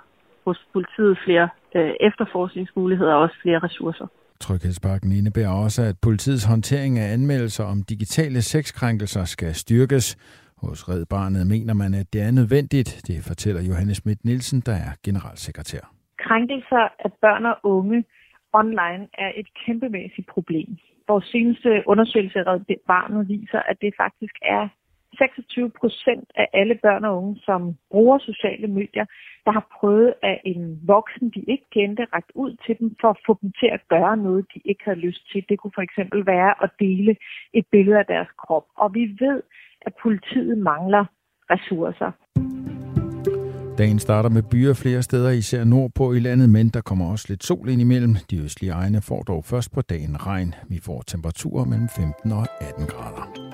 [0.45, 4.07] hos politiet, flere øh, efterforskningsmuligheder og også flere ressourcer.
[4.39, 10.17] Tryghedsparken indebærer også, at politiets håndtering af anmeldelser om digitale sexkrænkelser skal styrkes.
[10.63, 12.89] Hos Red Barnet mener man, at det er nødvendigt.
[13.07, 15.83] Det fortæller Johannes Schmidt Nielsen, der er generalsekretær.
[16.25, 18.03] Krænkelser af børn og unge
[18.53, 20.69] online er et kæmpemæssigt problem.
[21.07, 24.63] Vores seneste undersøgelse af Red Barnet viser, at det faktisk er
[25.17, 29.05] 26 procent af alle børn og unge, som bruger sociale medier,
[29.45, 33.19] der har prøvet at en voksen, de ikke kendte, ret ud til dem for at
[33.25, 35.45] få dem til at gøre noget, de ikke havde lyst til.
[35.49, 37.15] Det kunne for eksempel være at dele
[37.53, 38.65] et billede af deres krop.
[38.77, 39.41] Og vi ved,
[39.81, 41.05] at politiet mangler
[41.51, 42.11] ressourcer.
[43.77, 47.43] Dagen starter med byer flere steder, især nordpå i landet, men der kommer også lidt
[47.43, 48.15] sol ind imellem.
[48.31, 50.53] De østlige egne får dog først på dagen regn.
[50.69, 53.52] Vi får temperaturer mellem 15 og 18 grader.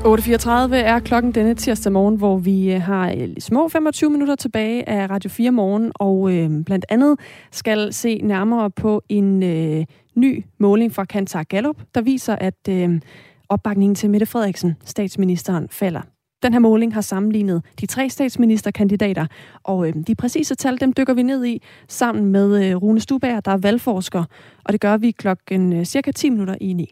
[0.00, 4.88] 8.34 er klokken denne tirsdag morgen, hvor vi øh, har øh, små 25 minutter tilbage
[4.88, 7.20] af Radio 4 morgen, og øh, blandt andet
[7.52, 9.84] skal se nærmere på en øh,
[10.14, 13.00] ny måling fra Kantar Gallup, der viser, at øh,
[13.48, 16.00] opbakningen til Mette Frederiksen, statsministeren, falder
[16.42, 19.26] Den her måling har sammenlignet de tre statsministerkandidater,
[19.62, 23.40] og øh, de præcise tal, dem dykker vi ned i sammen med øh, Rune Stubager,
[23.40, 24.24] der er valgforsker,
[24.64, 26.90] og det gør vi klokken øh, cirka 10 minutter i 9.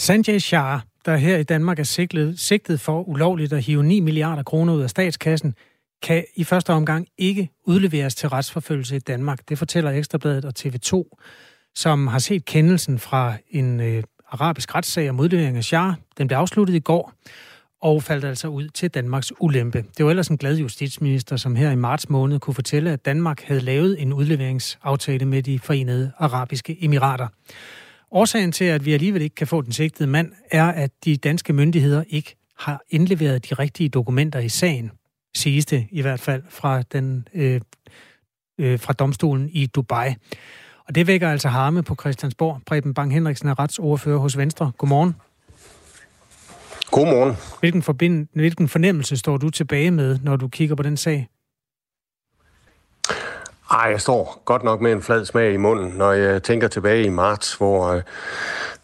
[0.00, 4.42] Sanjay Shah, der her i Danmark er sigtet, sigtet for ulovligt at hive 9 milliarder
[4.42, 5.54] kroner ud af statskassen,
[6.02, 9.48] kan i første omgang ikke udleveres til retsforfølgelse i Danmark.
[9.48, 11.02] Det fortæller Ekstrabladet og TV2,
[11.74, 15.94] som har set kendelsen fra en øh, arabisk retssag om udlevering af Shah.
[16.18, 17.12] Den blev afsluttet i går
[17.82, 19.84] og faldt altså ud til Danmarks ulempe.
[19.96, 23.42] Det var ellers en glad justitsminister, som her i marts måned kunne fortælle, at Danmark
[23.42, 27.28] havde lavet en udleveringsaftale med de forenede arabiske emirater.
[28.14, 31.52] Årsagen til, at vi alligevel ikke kan få den sigtede mand, er, at de danske
[31.52, 34.90] myndigheder ikke har indleveret de rigtige dokumenter i sagen,
[35.36, 37.60] siges det i hvert fald fra, den, øh,
[38.58, 40.14] øh, fra domstolen i Dubai.
[40.88, 42.60] Og det vækker altså harme på Christiansborg.
[42.66, 44.72] Preben Bang Henriksen er retsordfører hos Venstre.
[44.78, 45.16] Godmorgen.
[46.90, 47.36] Godmorgen.
[47.60, 51.28] Hvilken, forbind, hvilken fornemmelse står du tilbage med, når du kigger på den sag?
[53.72, 57.04] Ej, jeg står godt nok med en flad smag i munden, når jeg tænker tilbage
[57.04, 58.02] i marts, hvor øh,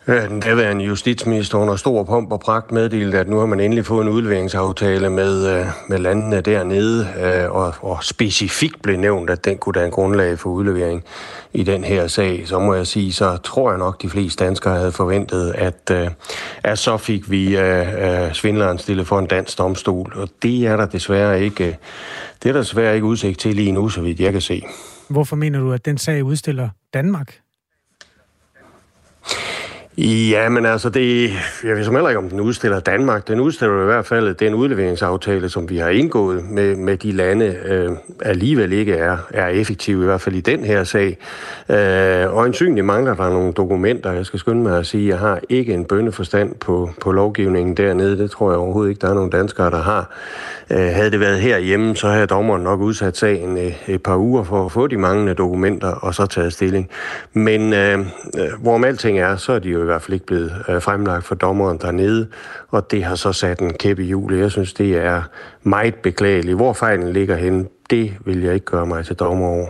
[0.08, 4.02] den daværende justitsminister under stor pomp og pragt meddelte, at nu har man endelig fået
[4.02, 9.58] en udleveringsaftale med, øh, med landene dernede, øh, og, og specifikt blev nævnt, at den
[9.58, 11.04] kunne danne en grundlag for udlevering
[11.52, 14.76] i den her sag, så må jeg sige, så tror jeg nok, de fleste danskere
[14.76, 16.10] havde forventet, at, øh,
[16.62, 17.56] at så fik vi
[18.32, 21.78] svindleren stillet for en dansk domstol, og det er der desværre ikke,
[22.42, 24.62] det er der desværre ikke udsigt til lige nu, så vidt jeg kan se.
[25.08, 27.38] Hvorfor mener du, at den sag udstiller Danmark?
[30.00, 31.30] Ja, men altså, det,
[31.64, 33.28] jeg ved som heller ikke, om den udstiller Danmark.
[33.28, 37.56] Den udstiller i hvert fald den udleveringsaftale, som vi har indgået med, med de lande,
[37.64, 37.90] øh,
[38.22, 41.18] alligevel ikke er, er effektiv, i hvert fald i den her sag.
[41.68, 44.12] Øh, og ansynligt mangler der nogle dokumenter.
[44.12, 47.76] Jeg skal skynde mig at sige, at jeg har ikke en bønneforstand på, på lovgivningen
[47.76, 48.18] dernede.
[48.18, 50.10] Det tror jeg overhovedet ikke, der er nogen danskere, der har.
[50.70, 54.44] Øh, havde det været herhjemme, så havde dommeren nok udsat sagen øh, et par uger
[54.44, 56.90] for at få de manglende dokumenter, og så taget stilling.
[57.32, 58.04] Men øh, øh
[58.60, 61.78] hvorom alting er, så er de jo hvert fald ikke blevet øh, fremlagt for dommeren
[61.78, 62.28] dernede,
[62.68, 64.38] og det har så sat en kæppe i hjulet.
[64.38, 65.22] Jeg synes, det er
[65.62, 66.56] meget beklageligt.
[66.56, 69.68] Hvor fejlen ligger henne, det vil jeg ikke gøre mig til dommer over.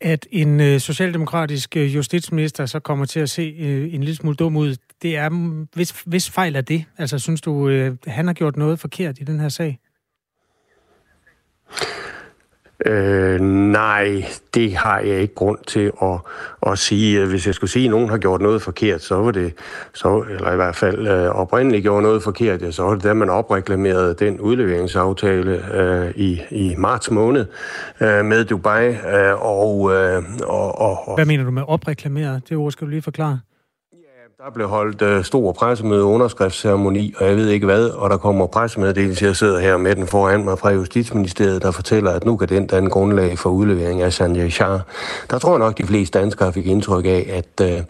[0.00, 4.36] At en øh, socialdemokratisk øh, justitsminister så kommer til at se øh, en lille smule
[4.36, 5.30] dum ud, det er,
[5.74, 6.84] hvis, hvis fejl er det?
[6.98, 9.78] Altså, synes du, øh, han har gjort noget forkert i den her sag?
[12.86, 16.18] Øh, nej, det har jeg ikke grund til at,
[16.66, 17.26] at sige.
[17.26, 19.54] Hvis jeg skulle sige, at nogen har gjort noget forkert, så var det,
[19.94, 23.12] så, eller i hvert fald øh, oprindeligt gjort noget forkert, ja, så var det da
[23.14, 27.46] man opreklamerede den udleveringsaftale øh, i, i marts måned
[28.00, 28.88] øh, med Dubai.
[28.88, 28.96] Øh,
[29.38, 32.42] og, øh, og, og, og, Hvad mener du med opreklameret?
[32.48, 33.40] Det ord skal du lige forklare.
[34.44, 38.46] Der blev holdt øh, stor pressemøde underskriftsceremoni, og jeg ved ikke hvad, og der kommer
[38.46, 39.24] pressemeddelelse.
[39.24, 42.66] Jeg sidder her med den foran mig fra Justitsministeriet, der fortæller, at nu kan den
[42.66, 44.80] danne grundlag for udlevering af Sanjay Shah.
[45.30, 47.82] Der tror jeg nok, de fleste danskere fik indtryk af, at, øh,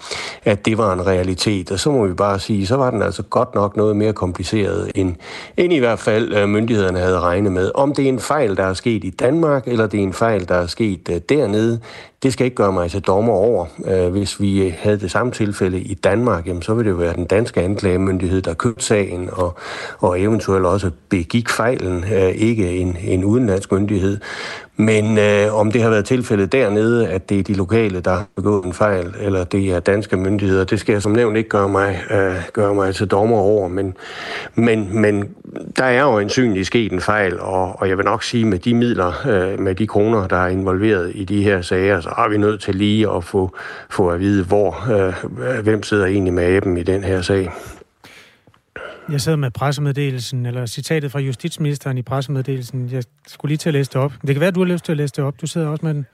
[0.44, 1.70] at det var en realitet.
[1.70, 4.92] Og så må vi bare sige, så var den altså godt nok noget mere kompliceret,
[4.94, 5.14] end,
[5.56, 7.70] end i hvert fald øh, myndighederne havde regnet med.
[7.74, 10.48] Om det er en fejl, der er sket i Danmark, eller det er en fejl,
[10.48, 11.80] der er sket øh, dernede,
[12.22, 13.66] det skal ikke gøre mig til dommer over.
[13.84, 17.00] Øh, hvis vi øh, havde det samme tilfælde i Danmark, jamen, så ville det jo
[17.00, 19.58] være den danske anklagemyndighed, der købte sagen og,
[19.98, 24.18] og eventuelt også begik fejlen, øh, ikke en, en udenlandsk myndighed.
[24.80, 28.26] Men øh, om det har været tilfældet dernede, at det er de lokale, der har
[28.36, 31.68] begået en fejl, eller det er danske myndigheder, det skal jeg som nævnt ikke gøre
[31.68, 33.68] mig, øh, gøre mig til dommer over.
[33.68, 33.96] Men,
[34.54, 35.28] men, men
[35.76, 38.74] der er jo en sket en fejl, og, og jeg vil nok sige, med de
[38.74, 42.38] midler, øh, med de kroner, der er involveret i de her sager, så er vi
[42.38, 43.56] nødt til lige at få,
[43.90, 47.50] få at vide, hvor, øh, hvem sidder egentlig med aben i den her sag.
[49.12, 52.88] Jeg sidder med pressemeddelelsen, eller citatet fra justitsministeren i pressemeddelelsen.
[52.92, 54.12] Jeg skulle lige til at læse det op.
[54.26, 55.34] Det kan være, at du har lyst til at læse det op.
[55.40, 56.06] Du sidder også med den.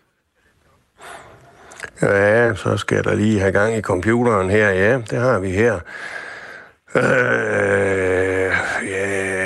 [2.02, 4.70] Ja, så skal da lige have gang i computeren her.
[4.70, 5.74] Ja, det har vi her.
[6.96, 7.02] Øh,
[8.90, 9.43] ja,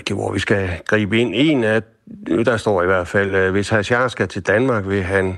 [0.00, 1.30] rigtig, hvor vi skal gribe ind.
[1.34, 1.82] En af,
[2.26, 5.36] der står i hvert fald, øh, hvis Hashar skal til Danmark, vil han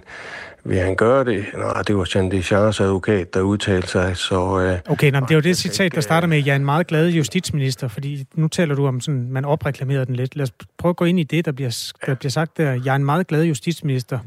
[0.64, 1.44] vil han gøre det?
[1.58, 4.60] Nej, det var Jean Deschamps advokat, der udtalte sig, så...
[4.60, 6.86] Øh, okay, nå, det er jo det citat, der starter med, jeg er en meget
[6.86, 10.36] glad justitsminister, fordi nu taler du om sådan, man opreklamerede den lidt.
[10.36, 12.80] Lad os prøve at gå ind i det, der bliver, der bliver sagt der.
[12.84, 14.18] Jeg er en meget glad justitsminister.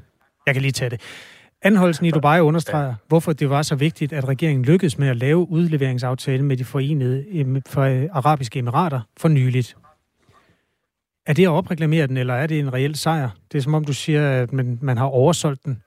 [0.45, 1.01] Jeg kan lige tage det.
[1.61, 5.49] Anholdelsen i Dubai understreger, hvorfor det var så vigtigt, at regeringen lykkedes med at lave
[5.49, 7.25] udleveringsaftale med de forenede
[7.67, 7.83] for
[8.17, 9.75] arabiske emirater for nyligt.
[11.25, 13.29] Er det at opreklamere den, eller er det en reel sejr?
[13.51, 15.81] Det er som om, du siger, at man, man har oversolgt den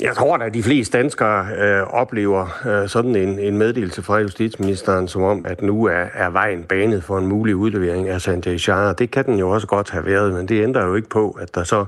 [0.00, 5.08] jeg tror at de fleste danskere øh, oplever øh, sådan en, en meddelelse fra justitsministeren,
[5.08, 8.94] som om, at nu er, er vejen banet for en mulig udlevering af Sanjay Shah.
[8.98, 11.54] Det kan den jo også godt have været, men det ændrer jo ikke på, at
[11.54, 11.84] der så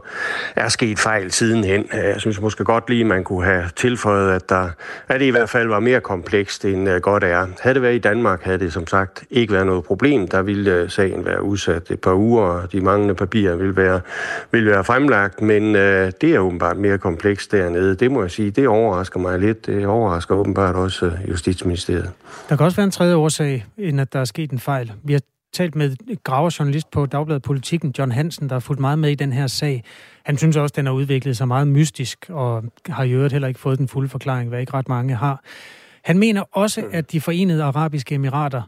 [0.56, 1.86] er sket fejl sidenhen.
[1.94, 4.68] Øh, jeg synes måske godt lige, man kunne have tilføjet, at, der,
[5.08, 7.46] at det i hvert fald var mere komplekst, end øh, godt er.
[7.60, 10.28] Havde det været i Danmark, havde det som sagt ikke været noget problem.
[10.28, 14.00] Der ville øh, sagen være udsat et par uger, og de manglende papirer ville være,
[14.50, 18.50] ville være fremlagt, men øh, det er åbenbart mere komplekst dernede det må jeg sige,
[18.50, 19.66] det overrasker mig lidt.
[19.66, 22.10] Det overrasker åbenbart også øh, Justitsministeriet.
[22.48, 24.92] Der kan også være en tredje årsag, end at der er sket en fejl.
[25.04, 25.20] Vi har
[25.52, 29.32] talt med graverjournalist på Dagbladet Politikken, John Hansen, der har fulgt meget med i den
[29.32, 29.84] her sag.
[30.24, 33.48] Han synes også, at den har udviklet sig meget mystisk, og har i øvrigt heller
[33.48, 35.42] ikke fået den fulde forklaring, hvad ikke ret mange har.
[36.04, 38.62] Han mener også, at de forenede arabiske emirater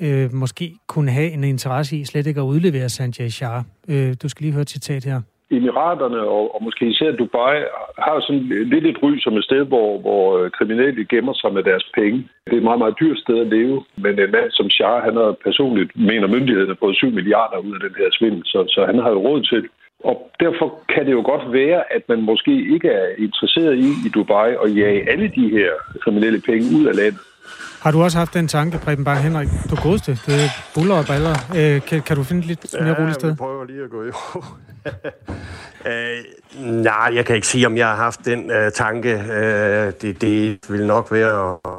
[0.00, 3.62] øh, måske kunne have en interesse i slet ikke at udlevere Sanjay Shah.
[3.88, 5.20] Øh, du skal lige høre et citat her.
[5.50, 7.56] Emiraterne og, og måske især Dubai
[8.04, 11.62] har sådan lidt et ry som et sted, hvor, hvor øh, kriminelle gemmer sig med
[11.62, 12.18] deres penge.
[12.46, 15.16] Det er et meget, meget dyrt sted at leve, men en mand som Shah, han
[15.16, 18.98] har personligt, mener myndighederne, fået 7 milliarder ud af den her svindel, så, så han
[18.98, 19.62] har jo råd til
[20.04, 24.08] og derfor kan det jo godt være, at man måske ikke er interesseret i i
[24.14, 25.70] Dubai at jage alle de her
[26.02, 27.20] kriminelle penge ud af landet.
[27.82, 29.48] Har du også haft den tanke, Preben Bang Henrik?
[29.70, 31.36] Du godeste, det er buller og baller.
[31.58, 33.30] Øh, kan, kan du finde et lidt mere roligt sted?
[33.30, 34.10] Ja, prøver lige at gå i
[35.86, 36.24] øh,
[36.58, 39.12] Nej, jeg kan ikke sige, om jeg har haft den øh, tanke.
[39.12, 41.70] Øh, det, det vil nok være at,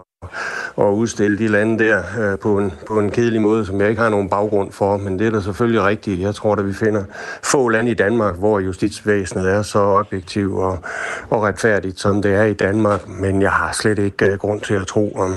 [0.78, 4.02] at udstille de lande der øh, på, en, på en kedelig måde, som jeg ikke
[4.02, 6.22] har nogen baggrund for, men det er da selvfølgelig rigtigt.
[6.22, 7.04] Jeg tror, at vi finder
[7.44, 10.80] få lande i Danmark, hvor justitsvæsenet er så objektivt og,
[11.30, 14.74] og retfærdigt, som det er i Danmark, men jeg har slet ikke øh, grund til
[14.74, 15.36] at tro, om,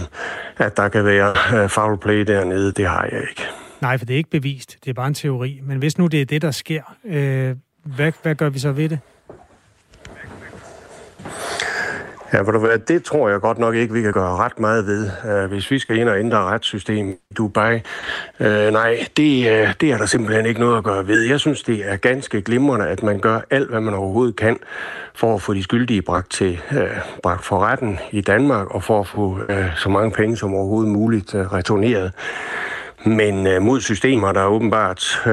[0.59, 2.73] at der kan være øh, foul play dernede.
[2.73, 3.64] Det har jeg ikke.
[3.85, 4.77] Nej, for det er ikke bevist.
[4.85, 5.61] Det er bare en teori.
[5.63, 8.89] Men hvis nu det er det, der sker, øh, hvad, hvad gør vi så ved
[8.89, 8.99] det?
[12.33, 15.11] Ja, for det tror jeg godt nok ikke, vi kan gøre ret meget ved.
[15.27, 17.75] Øh, hvis vi skal ind og ændre retssystem i Dubai,
[18.41, 21.23] uh, nej, det, øh, det er der simpelthen ikke noget at gøre ved.
[21.23, 24.59] Jeg synes, det er ganske glimrende, at man gør alt, hvad man overhovedet kan,
[25.15, 26.61] for at få de skyldige bragt, til,
[27.23, 29.39] bragt for retten i Danmark, og for at få
[29.77, 32.13] så mange penge som overhovedet muligt returneret.
[33.07, 35.33] Men uh, mod systemer, der åbenbart uh,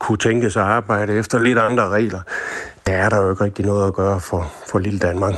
[0.00, 2.20] kunne tænke sig at arbejde efter lidt andre regler,
[2.86, 5.34] der er der jo ikke rigtig noget at gøre for, for lille Danmark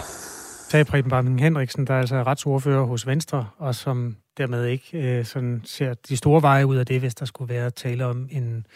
[0.69, 5.25] sagde Preben Barmen Henriksen, der er altså retsordfører hos Venstre, og som dermed ikke øh,
[5.25, 8.67] sådan ser de store veje ud af det, hvis der skulle være tale om en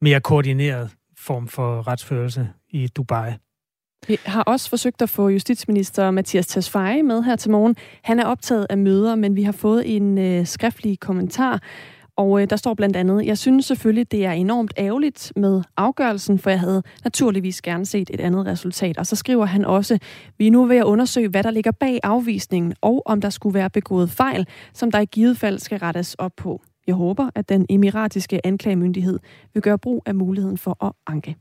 [0.00, 3.32] mere koordineret form for retsførelse i Dubai.
[4.08, 7.76] Vi har også forsøgt at få justitsminister Mathias Tesfaye med her til morgen.
[8.02, 11.60] Han er optaget af møder, men vi har fået en øh, skriftlig kommentar
[12.16, 16.38] og øh, der står blandt andet, jeg synes selvfølgelig, det er enormt ærgerligt med afgørelsen,
[16.38, 18.98] for jeg havde naturligvis gerne set et andet resultat.
[18.98, 19.98] Og så skriver han også,
[20.38, 23.54] vi er nu ved at undersøge, hvad der ligger bag afvisningen, og om der skulle
[23.54, 26.62] være begået fejl, som der i givet fald skal rettes op på.
[26.86, 29.18] Jeg håber, at den emiratiske anklagemyndighed
[29.54, 31.36] vil gøre brug af muligheden for at anke.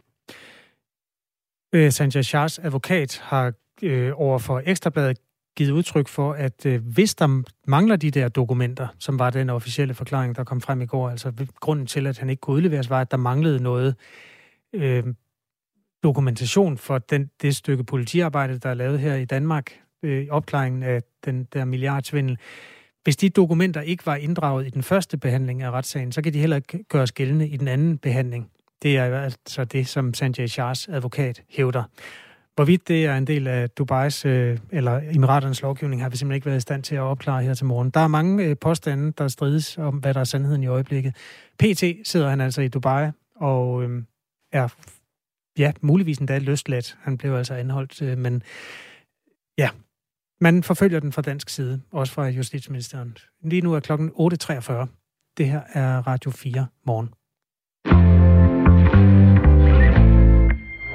[1.73, 3.53] Øh, Sanjay Shahs advokat har
[3.83, 5.17] øh, over for Ekstrabladet
[5.55, 9.93] givet udtryk for, at øh, hvis der mangler de der dokumenter, som var den officielle
[9.93, 13.01] forklaring, der kom frem i går, altså grunden til, at han ikke kunne udleveres, var,
[13.01, 13.95] at der manglede noget
[14.73, 15.03] øh,
[16.03, 21.01] dokumentation for den, det stykke politiarbejde, der er lavet her i Danmark, øh, opklaringen af
[21.25, 22.37] den der milliardsvindel.
[23.03, 26.39] Hvis de dokumenter ikke var inddraget i den første behandling af retssagen, så kan de
[26.39, 28.51] heller ikke gøres gældende i den anden behandling.
[28.81, 31.83] Det er altså det, som Sanjay Shahs advokat hævder.
[32.55, 36.45] Hvorvidt det er en del af Dubais øh, eller Emiraternes lovgivning, har vi simpelthen ikke
[36.45, 37.89] været i stand til at opklare her til morgen.
[37.89, 41.15] Der er mange øh, påstande, der strides om, hvad der er sandheden i øjeblikket.
[41.59, 44.03] PT sidder han altså i Dubai og øh,
[44.51, 44.67] er
[45.57, 46.97] ja, muligvis endda løsladt.
[47.01, 48.43] Han blev altså anholdt, øh, men
[49.57, 49.69] ja,
[50.41, 53.17] man forfølger den fra dansk side, også fra Justitsministeren.
[53.43, 54.87] Lige nu er klokken 8.43.
[55.37, 57.09] Det her er Radio 4 morgen.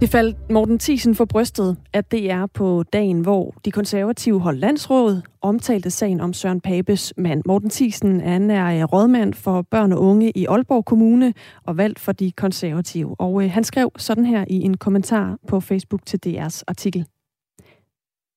[0.00, 4.56] Det faldt Morten Thiesen for brystet, at det er på dagen, hvor de konservative hold
[4.56, 7.42] landsråd omtalte sagen om Søren Papes mand.
[7.46, 11.34] Morten Thiesen han er rådmand for børn og unge i Aalborg Kommune
[11.66, 13.20] og valgt for de konservative.
[13.20, 17.06] Og øh, han skrev sådan her i en kommentar på Facebook til DR's artikel.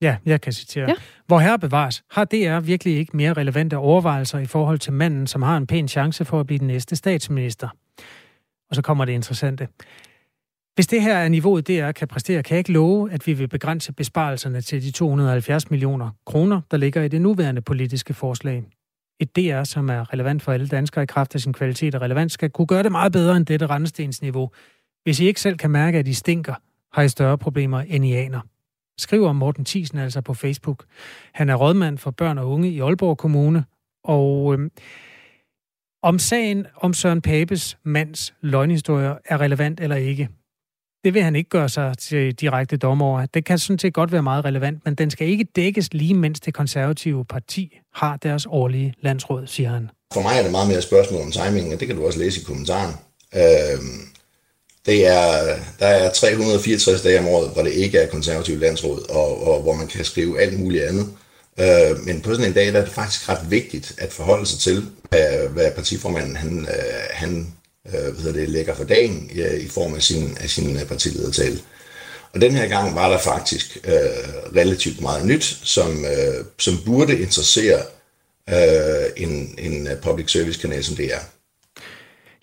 [0.02, 0.86] Ja, jeg kan citere.
[0.90, 0.96] Ja.
[1.28, 5.42] Hvor herre bevares, har DR virkelig ikke mere relevante overvejelser i forhold til manden, som
[5.42, 7.70] har en pæn chance for at blive den næste statsminister?
[8.70, 9.68] Og så kommer det interessante.
[10.76, 13.48] Hvis det her er niveauet, DR kan præstere, kan jeg ikke love, at vi vil
[13.48, 18.64] begrænse besparelserne til de 270 millioner kroner, der ligger i det nuværende politiske forslag.
[19.20, 22.34] Et DR, som er relevant for alle danskere i kraft af sin kvalitet og relevans,
[22.34, 24.52] skal kunne gøre det meget bedre end dette rendestensniveau.
[25.04, 26.56] Hvis I ikke selv kan mærke, at I stinker,
[26.94, 28.42] har I større problemer, end I aner.
[28.98, 30.86] Skriver Morten Thiesen altså på Facebook.
[31.34, 33.66] Han er rådmand for børn og unge i Aalborg Kommune,
[34.04, 34.72] og øhm,
[36.04, 40.30] om sagen om Søren Papes mands løgnhistorier er relevant eller ikke,
[41.04, 43.26] det vil han ikke gøre sig til direkte dommer over.
[43.26, 46.40] Det kan sådan set godt være meget relevant, men den skal ikke dækkes lige mens
[46.40, 49.90] det konservative parti har deres årlige landsråd, siger han.
[50.14, 52.20] For mig er det meget mere et spørgsmål om timingen, og det kan du også
[52.20, 52.96] læse i kommentaren.
[53.36, 54.12] Øhm,
[54.86, 59.48] det er, der er 364 dage om året, hvor det ikke er konservativ landsråd, og,
[59.48, 61.08] og hvor man kan skrive alt muligt andet.
[61.60, 64.60] Øh, men på sådan en dag, der er det faktisk ret vigtigt at forholde sig
[64.60, 67.54] til, hvad, hvad partiformanden han, øh, han
[67.88, 71.60] øh, hvad det, lægger for dagen ja, i form af sin, af sin øh, partiledertale.
[72.34, 73.92] Og den her gang var der faktisk øh,
[74.56, 77.80] relativt meget nyt, som, øh, som burde interessere
[78.50, 81.20] øh, en, en øh, public service kanal som det er.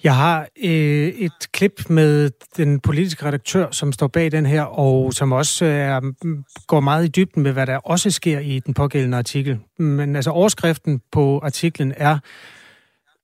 [0.05, 5.15] Jeg har øh, et klip med den politiske redaktør, som står bag den her, og
[5.15, 8.75] som også er, mm, går meget i dybden med, hvad der også sker i den
[8.75, 9.59] pågældende artikel.
[9.79, 12.19] Men altså overskriften på artiklen er,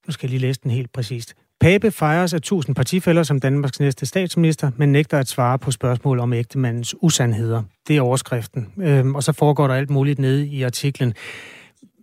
[0.06, 1.34] nu skal jeg lige læse den helt præcist.
[1.60, 6.18] Pape fejres af tusind partifælder som Danmarks næste statsminister, men nægter at svare på spørgsmål
[6.18, 7.62] om ægtemandens usandheder.
[7.88, 8.72] Det er overskriften.
[8.82, 11.14] Øhm, og så foregår der alt muligt nede i artiklen.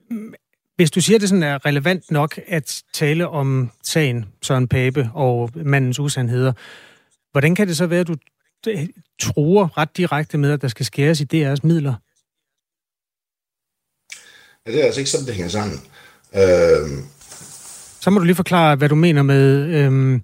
[0.10, 0.34] Mm,
[0.76, 5.10] hvis du siger, at det sådan er relevant nok at tale om sagen Søren Pape
[5.14, 6.54] og mandens usandheder,
[7.32, 8.16] hvordan kan det så være, at du
[8.68, 8.88] øh,
[9.22, 11.94] tror ret direkte med, at der skal skæres i DR's midler?
[14.66, 15.78] Ja, det er altså ikke sådan, det hænger sammen.
[16.36, 17.04] Øh,
[18.02, 19.66] så må du lige forklare, hvad du mener med...
[19.66, 20.24] Øhm,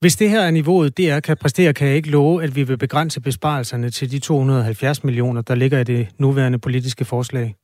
[0.00, 2.62] hvis det her er niveauet, det er kan præstere, kan jeg ikke love, at vi
[2.62, 7.54] vil begrænse besparelserne til de 270 millioner, der ligger i det nuværende politiske forslag.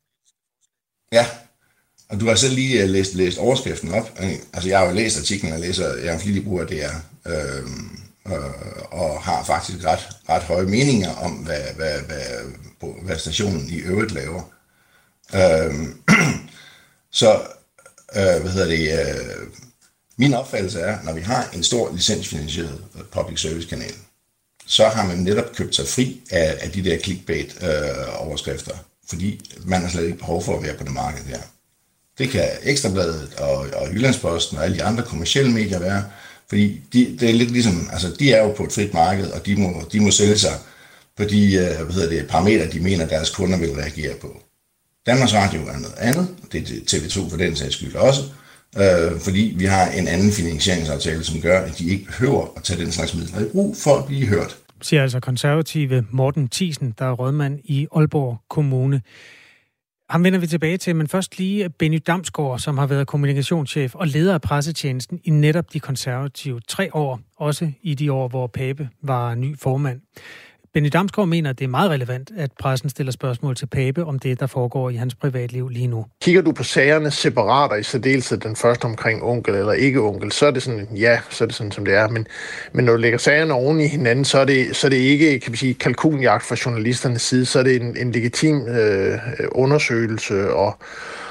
[1.13, 1.27] Ja,
[2.09, 4.19] og du har selv lige øh, læst, læst overskriften op.
[4.53, 6.85] Altså, jeg har jo læst artiklen, og læser, jeg er en flittig bruger af det
[6.85, 6.95] er,
[7.27, 13.69] øhm, øh, og har faktisk ret, ret høje meninger om, hvad, hvad, hvad, hvad stationen
[13.69, 14.43] i øvrigt laver.
[15.35, 16.03] Øhm,
[17.21, 17.41] så
[18.17, 18.93] Øh, hvad hedder det?
[18.93, 19.47] Øh,
[20.19, 22.81] min opfattelse er, når vi har en stor licensfinansieret
[23.13, 23.95] public service kanal,
[24.67, 29.81] så har man netop købt sig fri af, af de der clickbait-overskrifter, øh, fordi man
[29.81, 31.39] har slet ikke behov for at være på det marked der.
[32.19, 36.05] Det kan Ekstrabladet og, og Jyllandsposten og alle de andre kommersielle medier være,
[36.49, 39.47] fordi de, det er lidt ligesom, altså de er jo på et frit marked, og
[39.47, 40.59] de må, de må sælge sig
[41.17, 44.43] på de øh, hvad hedder det, parametre, de mener, deres kunder vil reagere på.
[45.07, 48.21] Danmarks Radio er noget andet, det er TV2 for den sags skyld også,
[48.77, 52.81] øh, fordi vi har en anden finansieringsaftale, som gør, at de ikke behøver at tage
[52.81, 54.59] den slags midler i brug for at blive hørt.
[54.83, 59.03] Siger altså konservative Morten Thiesen, der er rådmand i Aalborg Kommune.
[60.11, 64.07] Ham vender vi tilbage til, men først lige Benny Damsgaard, som har været kommunikationschef og
[64.07, 68.89] leder af pressetjenesten i netop de konservative tre år, også i de år, hvor Pape
[69.03, 70.01] var ny formand.
[70.75, 74.19] Benny Damsgaard mener, at det er meget relevant, at pressen stiller spørgsmål til Pape om
[74.19, 76.07] det, der foregår i hans privatliv lige nu.
[76.23, 80.33] Kigger du på sagerne separat, og i særdeleshed den første omkring onkel eller ikke onkel,
[80.33, 82.09] så er det sådan, ja, så er det sådan, som det er.
[82.09, 82.27] Men,
[82.73, 85.41] men når du lægger sagerne oven i hinanden, så er det, så er det ikke,
[85.41, 89.19] kan man sige, kalkunjagt fra journalisternes side, så er det en, en legitim øh,
[89.53, 90.77] undersøgelse og,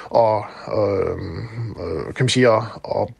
[0.09, 3.11] og, og øhm, øh, kan man sige, og, og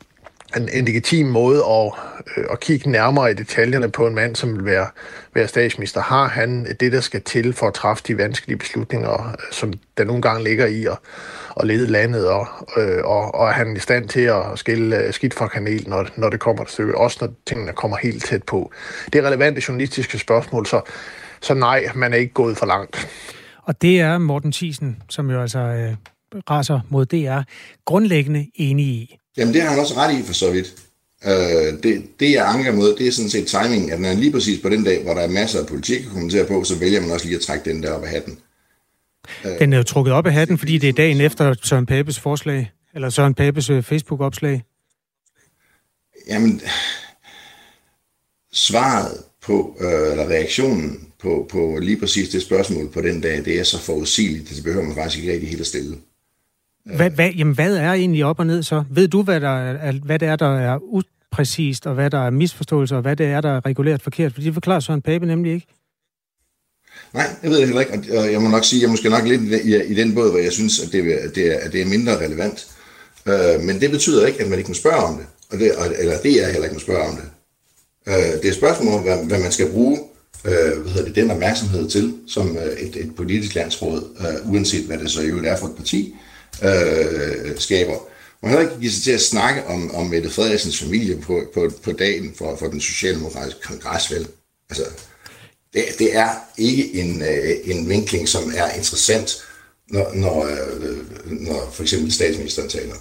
[0.57, 1.93] en, en legitim måde at,
[2.37, 4.87] øh, at kigge nærmere i detaljerne på en mand, som vil være,
[5.33, 6.01] være statsminister.
[6.01, 10.03] Har han det, der skal til for at træffe de vanskelige beslutninger, øh, som der
[10.03, 10.97] nogle gange ligger i at,
[11.59, 12.47] at lede landet, og,
[12.77, 16.07] øh, og, og er han i stand til at skille øh, skidt fra kanel, når,
[16.15, 18.71] når det kommer til stykket, også når tingene kommer helt tæt på.
[19.13, 20.81] Det er relevante journalistiske spørgsmål, så,
[21.41, 23.07] så nej, man er ikke gået for langt.
[23.63, 25.95] Og det er Morten Thiesen, som jo altså øh,
[26.49, 27.41] raser mod DR,
[27.85, 29.17] grundlæggende enig i.
[29.37, 30.73] Jamen det har han også ret i for så vidt.
[31.25, 34.61] Øh, det, det jeg anker mod, det er sådan set timing, at når lige præcis
[34.61, 37.11] på den dag, hvor der er masser af politik at kommentere på, så vælger man
[37.11, 38.39] også lige at trække den der op af hatten.
[39.45, 42.19] Øh, den er jo trukket op af hatten, fordi det er dagen efter Søren Papes
[42.19, 44.63] forslag, eller Søren Papes øh, Facebook-opslag.
[46.27, 46.61] Jamen,
[48.53, 53.59] svaret på, øh, eller reaktionen på, på lige præcis det spørgsmål på den dag, det
[53.59, 55.97] er så forudsigeligt, at det behøver man faktisk ikke rigtig helt at stille.
[56.85, 58.83] Hvad, hvad, jamen, hvad er egentlig op og ned så?
[58.89, 62.29] Ved du, hvad, der er, hvad det er, der er upræcist, og hvad der er
[62.29, 64.33] misforståelse, og hvad det er, der er reguleret forkert?
[64.33, 65.67] For de forklarer Søren Pape nemlig ikke.
[67.13, 69.09] Nej, det ved jeg heller ikke, og jeg må nok sige, at jeg er måske
[69.09, 71.73] nok lidt i, i den båd, hvor jeg synes, at det, er, det, er, at
[71.73, 72.67] det er mindre relevant.
[73.25, 76.17] Øh, men det betyder ikke, at man ikke må spørge om det, og det eller
[76.17, 77.25] det er heller ikke må spørge om det.
[78.07, 79.99] Øh, det er et spørgsmål om, hvad, hvad man skal bruge
[80.45, 84.85] øh, hvad hedder det, den opmærksomhed til, som øh, et, et politisk landsråd, øh, uanset
[84.85, 86.30] hvad det så jo er for et parti, øh,
[86.63, 87.97] Øh, skaber.
[88.43, 91.71] Man har ikke givet sig til at snakke om, om Mette Frederiksens familie på, på,
[91.83, 94.27] på dagen for, for den socialdemokratiske kongres, vel?
[94.69, 94.83] Altså,
[95.73, 99.37] det, det er ikke en, øh, en vinkling, som er interessant,
[99.89, 100.97] når, når, øh,
[101.29, 102.95] når for eksempel statsministeren taler.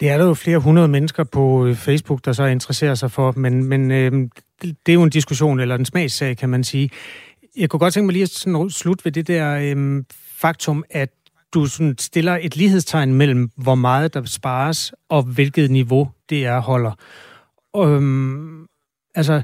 [0.00, 3.32] Det er der jo flere hundrede mennesker på øh, Facebook, der så interesserer sig for,
[3.36, 4.12] men, men øh,
[4.62, 6.90] det er jo en diskussion, eller en smagssag, kan man sige.
[7.56, 10.04] Jeg kunne godt tænke mig lige at slutte ved det der øh,
[10.36, 11.10] faktum, at
[11.54, 16.60] du sådan stiller et lighedstegn mellem, hvor meget der spares, og hvilket niveau det er
[16.60, 16.92] holder.
[17.76, 18.66] Øhm,
[19.14, 19.42] altså,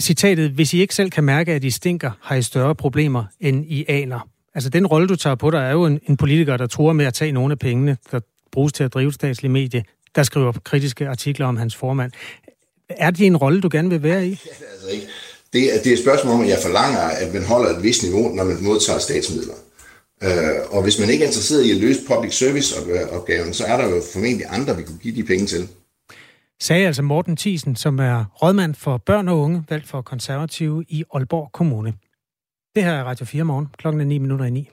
[0.00, 3.64] citatet, hvis I ikke selv kan mærke, at I stinker, har I større problemer, end
[3.66, 4.28] I aner.
[4.54, 7.04] Altså, den rolle, du tager på dig, er jo en, en politiker, der tror med
[7.04, 8.20] at tage nogle af pengene, der
[8.52, 9.84] bruges til at drive statslige medie,
[10.14, 12.12] der skriver kritiske artikler om hans formand.
[12.88, 14.30] Er det en rolle, du gerne vil være i?
[14.30, 15.06] Ja, altså ikke.
[15.52, 18.02] Det, er, det er et spørgsmål om, at jeg forlanger, at man holder et vist
[18.02, 19.54] niveau, når man modtager statsmidler.
[20.22, 20.30] Øh,
[20.70, 24.02] og hvis man ikke er interesseret i at løse public service-opgaven, så er der jo
[24.12, 25.68] formentlig andre, vi kunne give de penge til.
[26.60, 31.04] Sagde altså Morten Thiesen, som er rådmand for børn og unge, valgt for konservative i
[31.14, 31.92] Aalborg Kommune.
[32.74, 34.68] Det her er Radio 4 morgen, klokken er 9 minutter i 9.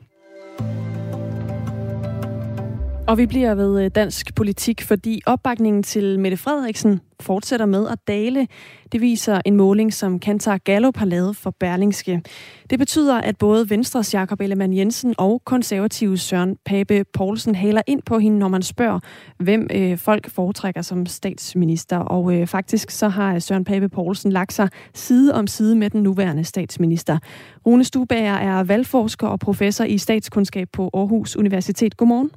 [3.08, 8.00] Og vi bliver ved øh, dansk politik, fordi opbakningen til Mette Frederiksen fortsætter med at
[8.08, 8.48] dale.
[8.92, 12.22] Det viser en måling, som Kantar Gallup har lavet for Berlingske.
[12.70, 18.02] Det betyder, at både Venstres Jakob Ellemann Jensen og konservative Søren Pape Poulsen haler ind
[18.06, 19.00] på hende, når man spørger,
[19.38, 21.98] hvem øh, folk foretrækker som statsminister.
[21.98, 26.04] Og øh, faktisk så har Søren Pape Poulsen lagt sig side om side med den
[26.04, 27.18] nuværende statsminister.
[27.66, 31.98] Rune Stubager er valgforsker og professor i statskundskab på Aarhus Universitet.
[31.98, 32.32] Godmorgen.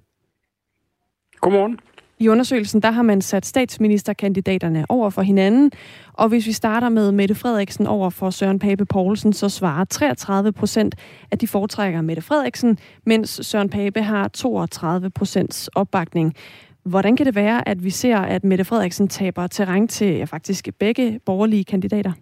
[1.41, 1.79] Godmorgen.
[2.21, 5.71] I undersøgelsen der har man sat statsministerkandidaterne over for hinanden,
[6.13, 10.53] og hvis vi starter med Mette Frederiksen over for Søren Pape Poulsen, så svarer 33
[10.53, 10.95] procent,
[11.31, 16.35] at de foretrækker Mette Frederiksen, mens Søren Pape har 32 procents opbakning.
[16.83, 20.69] Hvordan kan det være, at vi ser, at Mette Frederiksen taber terræn til ja, faktisk
[20.79, 22.13] begge borgerlige kandidater?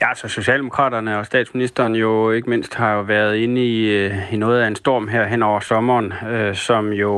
[0.00, 4.36] Ja, så Socialdemokraterne og statsministeren jo ikke mindst har jo været inde i, øh, i
[4.36, 7.12] noget af en storm her hen over sommeren, øh, som jo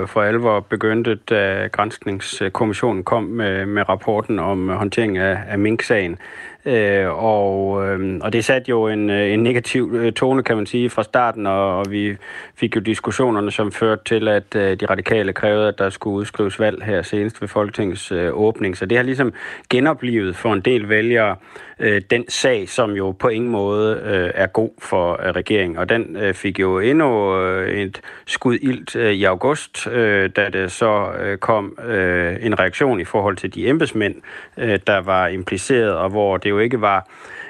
[0.00, 6.18] øh, for alvor begyndte, da Grænskningskommissionen kom med, med rapporten om håndtering af, af Mink-sagen.
[6.66, 10.66] Øh, og, øh, og det satte jo en, øh, en negativ øh, tone, kan man
[10.66, 12.16] sige, fra starten, og, og vi
[12.54, 16.60] fik jo diskussionerne, som førte til, at øh, de radikale krævede, at der skulle udskrives
[16.60, 18.76] valg her senest ved Folketingets øh, åbning.
[18.76, 19.32] Så det har ligesom
[19.70, 21.36] genoplevet for en del vælgere
[21.78, 25.78] øh, den sag, som jo på ingen måde øh, er god for øh, regeringen.
[25.78, 30.48] Og den øh, fik jo endnu øh, et skud ilt øh, i august, øh, da
[30.48, 34.14] det så øh, kom øh, en reaktion i forhold til de embedsmænd,
[34.58, 37.04] øh, der var impliceret, og hvor det jo ikke var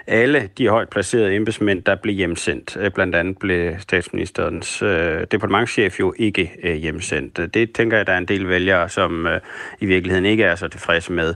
[0.06, 2.76] alle de højt placerede embedsmænd, der blev hjemsendt.
[2.80, 7.54] Øh, blandt andet blev statsministerens øh, departementschef jo ikke øh, hjemsendt.
[7.54, 9.40] Det tænker jeg, der er en del vælgere, som øh,
[9.80, 11.34] i virkeligheden ikke er så tilfredse med.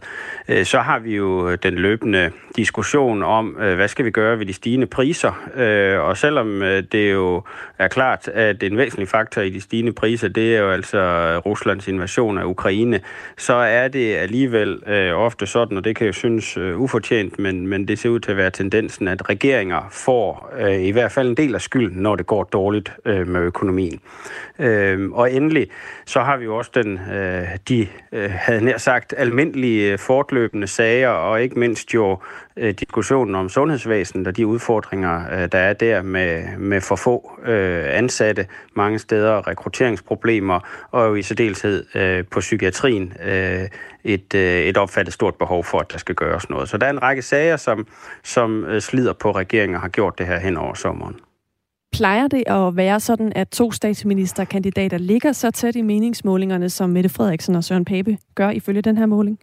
[0.49, 4.47] Øh, så har vi jo den løbende diskussion om, øh, hvad skal vi gøre ved
[4.47, 5.49] de stigende priser?
[5.57, 7.43] Øh, og selvom øh, det jo
[7.79, 11.37] er klart, at en væsentlig faktor i de stigende priser, det er jo altså øh,
[11.37, 13.01] Ruslands invasion af Ukraine,
[13.37, 17.67] så er det alligevel øh, ofte sådan, og det kan jo synes øh, ufortjent, men,
[17.67, 21.29] men det ser ud til at være tendensen, at regeringer får øh, i hvert fald
[21.29, 24.01] en del af skylden, når det går dårligt øh, med økonomien.
[24.59, 25.69] Øh, og endelig,
[26.07, 30.67] så har vi jo også den, øh, de, øh, havde nær sagt, almindelige øh, fortløbende
[30.67, 32.19] sager, og ikke mindst jo
[32.61, 37.41] øh, diskussionen om sundhedsvæsenet og de udfordringer, øh, der er der med, med for få
[37.45, 38.47] øh, ansatte
[38.77, 43.69] mange steder, rekrutteringsproblemer, og jo i særdeleshed øh, på psykiatrien øh,
[44.05, 46.69] et, øh, et opfattet stort behov for, at der skal gøres noget.
[46.69, 47.87] Så der er en række sager, som,
[48.25, 51.17] som øh, slider på regeringen og har gjort det her hen over sommeren.
[51.93, 57.09] Plejer det at være sådan, at to statsministerkandidater ligger så tæt i meningsmålingerne, som Mette
[57.09, 59.39] Frederiksen og Søren Pape gør ifølge den her måling?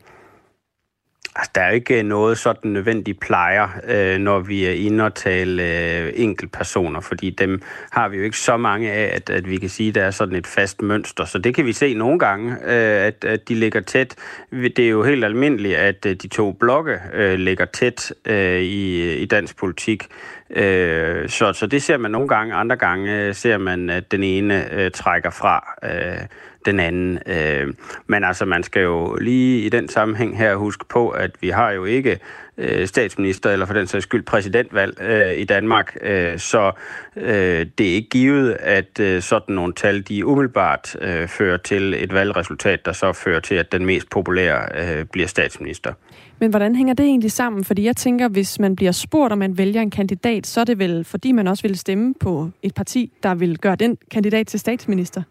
[1.36, 5.16] Altså, der er ikke øh, noget sådan nødvendigt plejer, øh, når vi er inde og
[5.16, 7.62] tale øh, enkeltpersoner, fordi dem
[7.92, 10.12] har vi jo ikke så mange af, at, at vi kan sige, at der er
[10.12, 11.26] sådan et fast mønster.
[11.26, 14.16] Så det kan vi se nogle gange, øh, at, at de ligger tæt.
[14.52, 19.14] Det er jo helt almindeligt, at øh, de to blokke øh, ligger tæt øh, i,
[19.14, 20.04] i dansk politik.
[20.50, 22.54] Øh, så, så det ser man nogle gange.
[22.54, 25.74] Andre gange øh, ser man, at den ene øh, trækker fra.
[25.84, 26.28] Øh,
[26.68, 27.20] den anden.
[27.26, 27.74] Øh,
[28.08, 31.72] men altså, man skal jo lige i den sammenhæng her huske på, at vi har
[31.72, 32.20] jo ikke
[32.58, 35.98] øh, statsminister, eller for den sags skyld præsidentvalg øh, i Danmark.
[36.02, 36.72] Øh, så
[37.16, 41.94] øh, det er ikke givet, at øh, sådan nogle tal, de umiddelbart øh, fører til
[41.94, 45.94] et valgresultat, der så fører til, at den mest populære øh, bliver statsminister.
[46.40, 47.64] Men hvordan hænger det egentlig sammen?
[47.64, 50.80] Fordi jeg tænker, hvis man bliver spurgt, om man vælger en kandidat, så er det
[50.80, 54.60] vel, fordi man også vil stemme på et parti, der vil gøre den kandidat til
[54.60, 55.24] statsminister?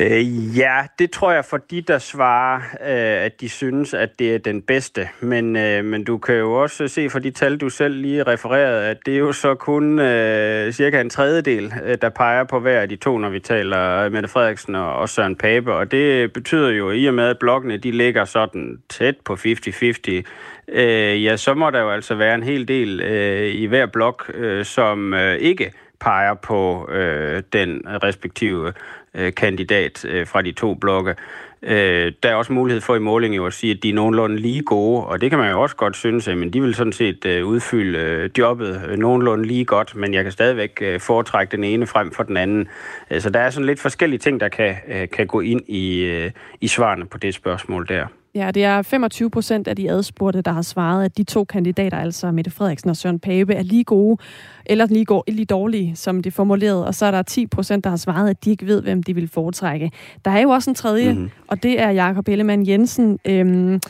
[0.00, 4.34] Øh, ja, det tror jeg for de, der svarer, øh, at de synes, at det
[4.34, 5.08] er den bedste.
[5.20, 8.86] Men, øh, men du kan jo også se fra de tal, du selv lige refererede,
[8.86, 12.80] at det er jo så kun øh, cirka en tredjedel, øh, der peger på hver
[12.80, 15.74] af de to, når vi taler øh, Mette Frederiksen og, og Søren Pape.
[15.74, 20.22] Og det betyder jo, i og med at blokkene de ligger sådan tæt på 50-50,
[20.68, 24.30] øh, ja, så må der jo altså være en hel del øh, i hver blok,
[24.34, 28.72] øh, som øh, ikke peger på øh, den respektive
[29.14, 31.14] Øh, kandidat øh, fra de to blokke.
[31.62, 34.36] Øh, der er også mulighed for i målingen jo at sige, at de er nogenlunde
[34.36, 37.24] lige gode, og det kan man jo også godt synes, men de vil sådan set
[37.24, 41.64] øh, udfylde øh, jobbet øh, nogenlunde lige godt, men jeg kan stadigvæk øh, foretrække den
[41.64, 42.68] ene frem for den anden.
[43.10, 46.04] Øh, så der er sådan lidt forskellige ting, der kan, øh, kan gå ind i,
[46.04, 48.06] øh, i svarene på det spørgsmål der.
[48.34, 51.98] Ja, det er 25 procent af de adspurgte, der har svaret, at de to kandidater,
[51.98, 54.22] altså Mette Frederiksen og Søren Pape, er lige gode,
[54.66, 56.86] eller lige, går, lige dårlige, som det er formuleret.
[56.86, 59.14] Og så er der 10 procent, der har svaret, at de ikke ved, hvem de
[59.14, 59.90] vil foretrække.
[60.24, 61.30] Der er jo også en tredje, mm-hmm.
[61.48, 63.18] og det er Jakob Ellemann Jensen.
[63.24, 63.80] Øhm,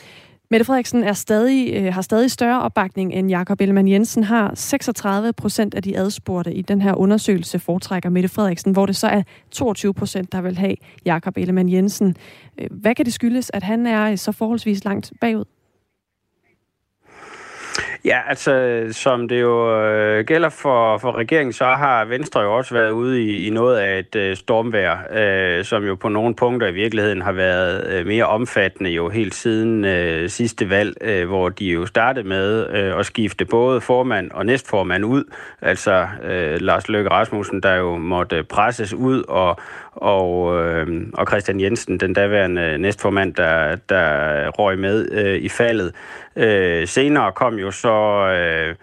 [0.50, 4.52] Mette Frederiksen er stadig, øh, har stadig større opbakning end Jakob Ellemann Jensen har.
[4.54, 9.06] 36 procent af de adspurgte i den her undersøgelse foretrækker Mette Frederiksen, hvor det så
[9.06, 10.74] er 22 procent, der vil have
[11.04, 12.16] Jakob Ellemann Jensen.
[12.58, 15.53] Øh, hvad kan det skyldes, at han er så forholdsvis langt bagud?
[18.04, 22.74] Ja, altså som det jo øh, gælder for, for regeringen, så har Venstre jo også
[22.74, 26.68] været ude i, i noget af et øh, stormvær, øh, som jo på nogle punkter
[26.68, 31.48] i virkeligheden har været øh, mere omfattende jo helt siden øh, sidste valg, øh, hvor
[31.48, 35.24] de jo startede med øh, at skifte både formand og næstformand ud.
[35.62, 39.58] Altså øh, Lars Løkke Rasmussen, der jo måtte presses ud, og,
[39.96, 45.94] og, øh, og Christian Jensen, den daværende næstformand, der, der røg med øh, i faldet.
[46.36, 48.26] Øh, senere kom jo så...
[48.28, 48.74] Øh,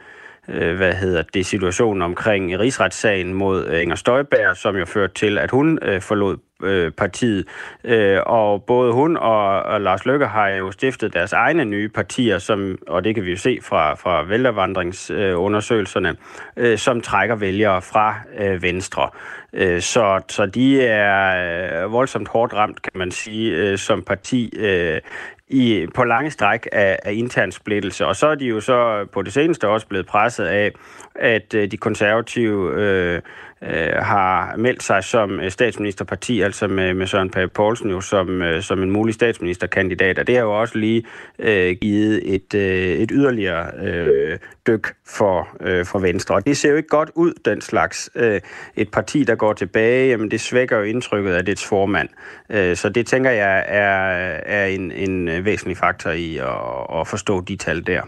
[0.52, 5.38] øh, hvad hedder det, situationen omkring rigsretssagen mod øh, Inger Støjberg, som jo førte til,
[5.38, 7.45] at hun øh, forlod øh, partiet.
[7.84, 12.38] Øh, og både hun og, og Lars Løkke har jo stiftet deres egne nye partier,
[12.38, 16.16] som, og det kan vi jo se fra, fra vælgervandringsundersøgelserne,
[16.58, 19.10] øh, som trækker vælgere fra øh, Venstre.
[19.54, 24.54] Øh, så, så de er øh, voldsomt hårdt ramt, kan man sige, øh, som parti
[24.58, 24.99] øh,
[25.52, 28.06] i, på lange stræk af, af intern splittelse.
[28.06, 30.72] Og så er de jo så på det seneste også blevet presset af,
[31.16, 33.22] at øh, de konservative øh,
[33.64, 38.41] øh, har meldt sig som øh, statsministerparti, altså med, med Søren Pape Poulsen jo som,
[38.41, 40.20] øh, som en mulig statsministerkandidat.
[40.20, 41.03] Og det har jo også lige
[41.39, 44.38] øh, givet et, øh, et yderligere øh,
[44.68, 46.36] dyk for, øh, for Venstre.
[46.36, 48.09] Og det ser jo ikke godt ud, den slags.
[48.16, 48.41] Øh,
[48.76, 52.09] et parti, der går tilbage, jamen det svækker jo indtrykket af dets formand.
[52.49, 53.91] Øh, så det tænker jeg er,
[54.45, 58.01] er en, en øh, væsentlig faktor i at, at forstå de tal der.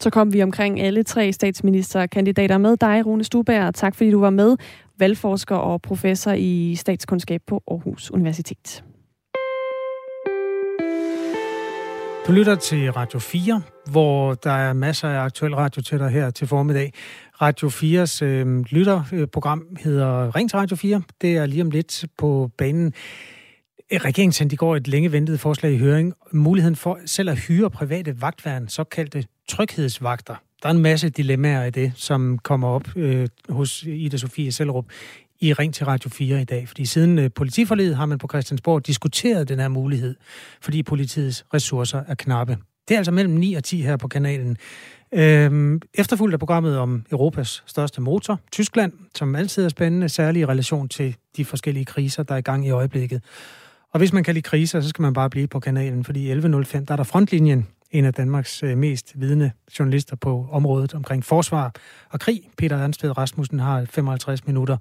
[0.00, 3.74] Så kom vi omkring alle tre statsministerkandidater med dig, Rune Stuberg.
[3.74, 4.56] Tak fordi du var med,
[4.98, 8.84] valgforsker og professor i statskundskab på Aarhus Universitet.
[12.26, 16.30] Du lytter til Radio 4, hvor der er masser af aktuel radio til dig her
[16.30, 16.92] til formiddag.
[17.42, 21.02] Radio 4's øh, lytterprogram hedder Ring til Radio 4.
[21.20, 22.86] Det er lige om lidt på banen.
[23.92, 26.14] Øh, regeringen sendte i går et længe ventet forslag i høring.
[26.32, 30.34] Muligheden for selv at hyre private vagtværn, såkaldte tryghedsvagter.
[30.62, 34.84] Der er en masse dilemmaer i det, som kommer op øh, hos Ida Sofie Sellerup
[35.40, 36.68] i Ring til Radio 4 i dag.
[36.68, 40.14] Fordi siden øh, politiforledet har man på Christiansborg diskuteret den her mulighed,
[40.60, 42.58] fordi politiets ressourcer er knappe.
[42.88, 44.56] Det er altså mellem 9 og 10 her på kanalen.
[45.14, 50.46] Øhm, efterfulgt af programmet om Europas største motor, Tyskland, som altid er spændende, særligt i
[50.46, 53.22] relation til de forskellige kriser, der er i gang i øjeblikket.
[53.92, 56.38] Og hvis man kan lide kriser, så skal man bare blive på kanalen, fordi 11.05,
[56.44, 57.66] der er der frontlinjen,
[57.98, 61.72] en af Danmarks øh, mest vidende journalister på området omkring forsvar
[62.10, 62.50] og krig.
[62.58, 64.76] Peter Ernstved Rasmussen har 55 minutter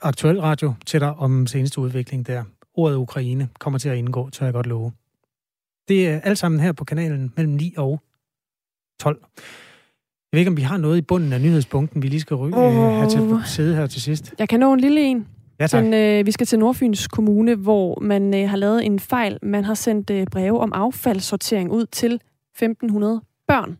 [0.00, 2.44] aktuel radio til dig om seneste udvikling der.
[2.74, 4.92] Ordet Ukraine kommer til at indgå, tør jeg godt love.
[5.88, 8.00] Det er alt sammen her på kanalen mellem 9 og
[9.00, 9.18] 12.
[9.22, 12.56] Jeg ved ikke, om vi har noget i bunden af nyhedspunkten, vi lige skal ryge,
[12.56, 12.72] oh.
[12.72, 14.34] have til sidde her til sidst.
[14.38, 15.33] Jeg kan nå en lille en.
[15.60, 15.84] Ja, tak.
[15.84, 19.38] Den, øh, vi skal til Nordfyns Kommune, hvor man øh, har lavet en fejl.
[19.42, 22.20] Man har sendt øh, breve om affaldssortering ud til
[22.62, 22.64] 1.500
[23.48, 23.78] børn.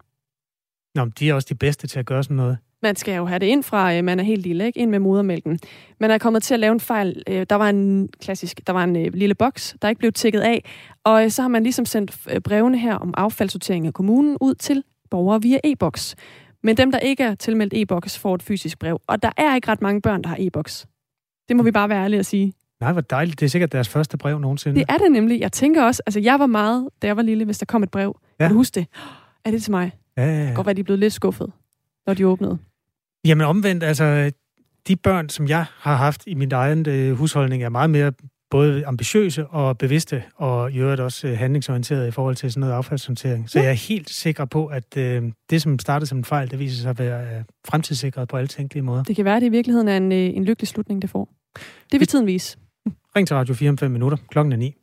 [0.94, 2.58] Nå, men de er også de bedste til at gøre sådan noget.
[2.82, 4.80] Man skal jo have det ind fra, øh, man er helt lille, ikke?
[4.80, 5.58] ind med modermælken.
[6.00, 7.22] Man er kommet til at lave en fejl.
[7.28, 10.40] Øh, der var en klassisk, der var en øh, lille boks, der ikke blev tækket
[10.40, 10.64] af.
[11.04, 15.42] Og så har man ligesom sendt brevene her om affaldssortering af kommunen ud til borgere
[15.42, 16.14] via e-boks.
[16.62, 19.00] Men dem, der ikke er tilmeldt e-boks, får et fysisk brev.
[19.06, 20.86] Og der er ikke ret mange børn, der har e-boks.
[21.48, 22.52] Det må vi bare være ærlige at sige.
[22.80, 23.40] Nej, hvor dejligt.
[23.40, 24.80] Det er sikkert deres første brev nogensinde.
[24.80, 25.40] Det er det nemlig.
[25.40, 27.90] Jeg tænker også, altså jeg var meget, da jeg var lille, hvis der kom et
[27.90, 28.20] brev.
[28.40, 28.44] Ja.
[28.44, 28.86] Kan du huske det?
[29.44, 29.92] Er det til mig?
[30.16, 30.46] Ja, ja, ja.
[30.46, 31.52] Det godt være, de er blevet lidt skuffet,
[32.06, 32.58] når de åbnede.
[33.24, 34.32] Jamen omvendt, altså
[34.88, 38.12] de børn, som jeg har haft i min egen øh, husholdning, er meget mere
[38.54, 42.72] både ambitiøse og bevidste, og i øvrigt også øh, handlingsorienterede i forhold til sådan noget
[42.72, 43.50] affaldshåndtering.
[43.50, 43.64] Så ja.
[43.64, 46.82] jeg er helt sikker på, at øh, det, som startede som en fejl, det viser
[46.82, 49.02] sig at være øh, fremtidssikret på alle tænkelige måder.
[49.02, 51.28] Det kan være, at det i virkeligheden er en, øh, en lykkelig slutning, det får.
[51.92, 52.58] Det vil tiden vise.
[53.16, 54.18] Ring til Radio 4 om 5 minutter.
[54.30, 54.74] Klokken er 9.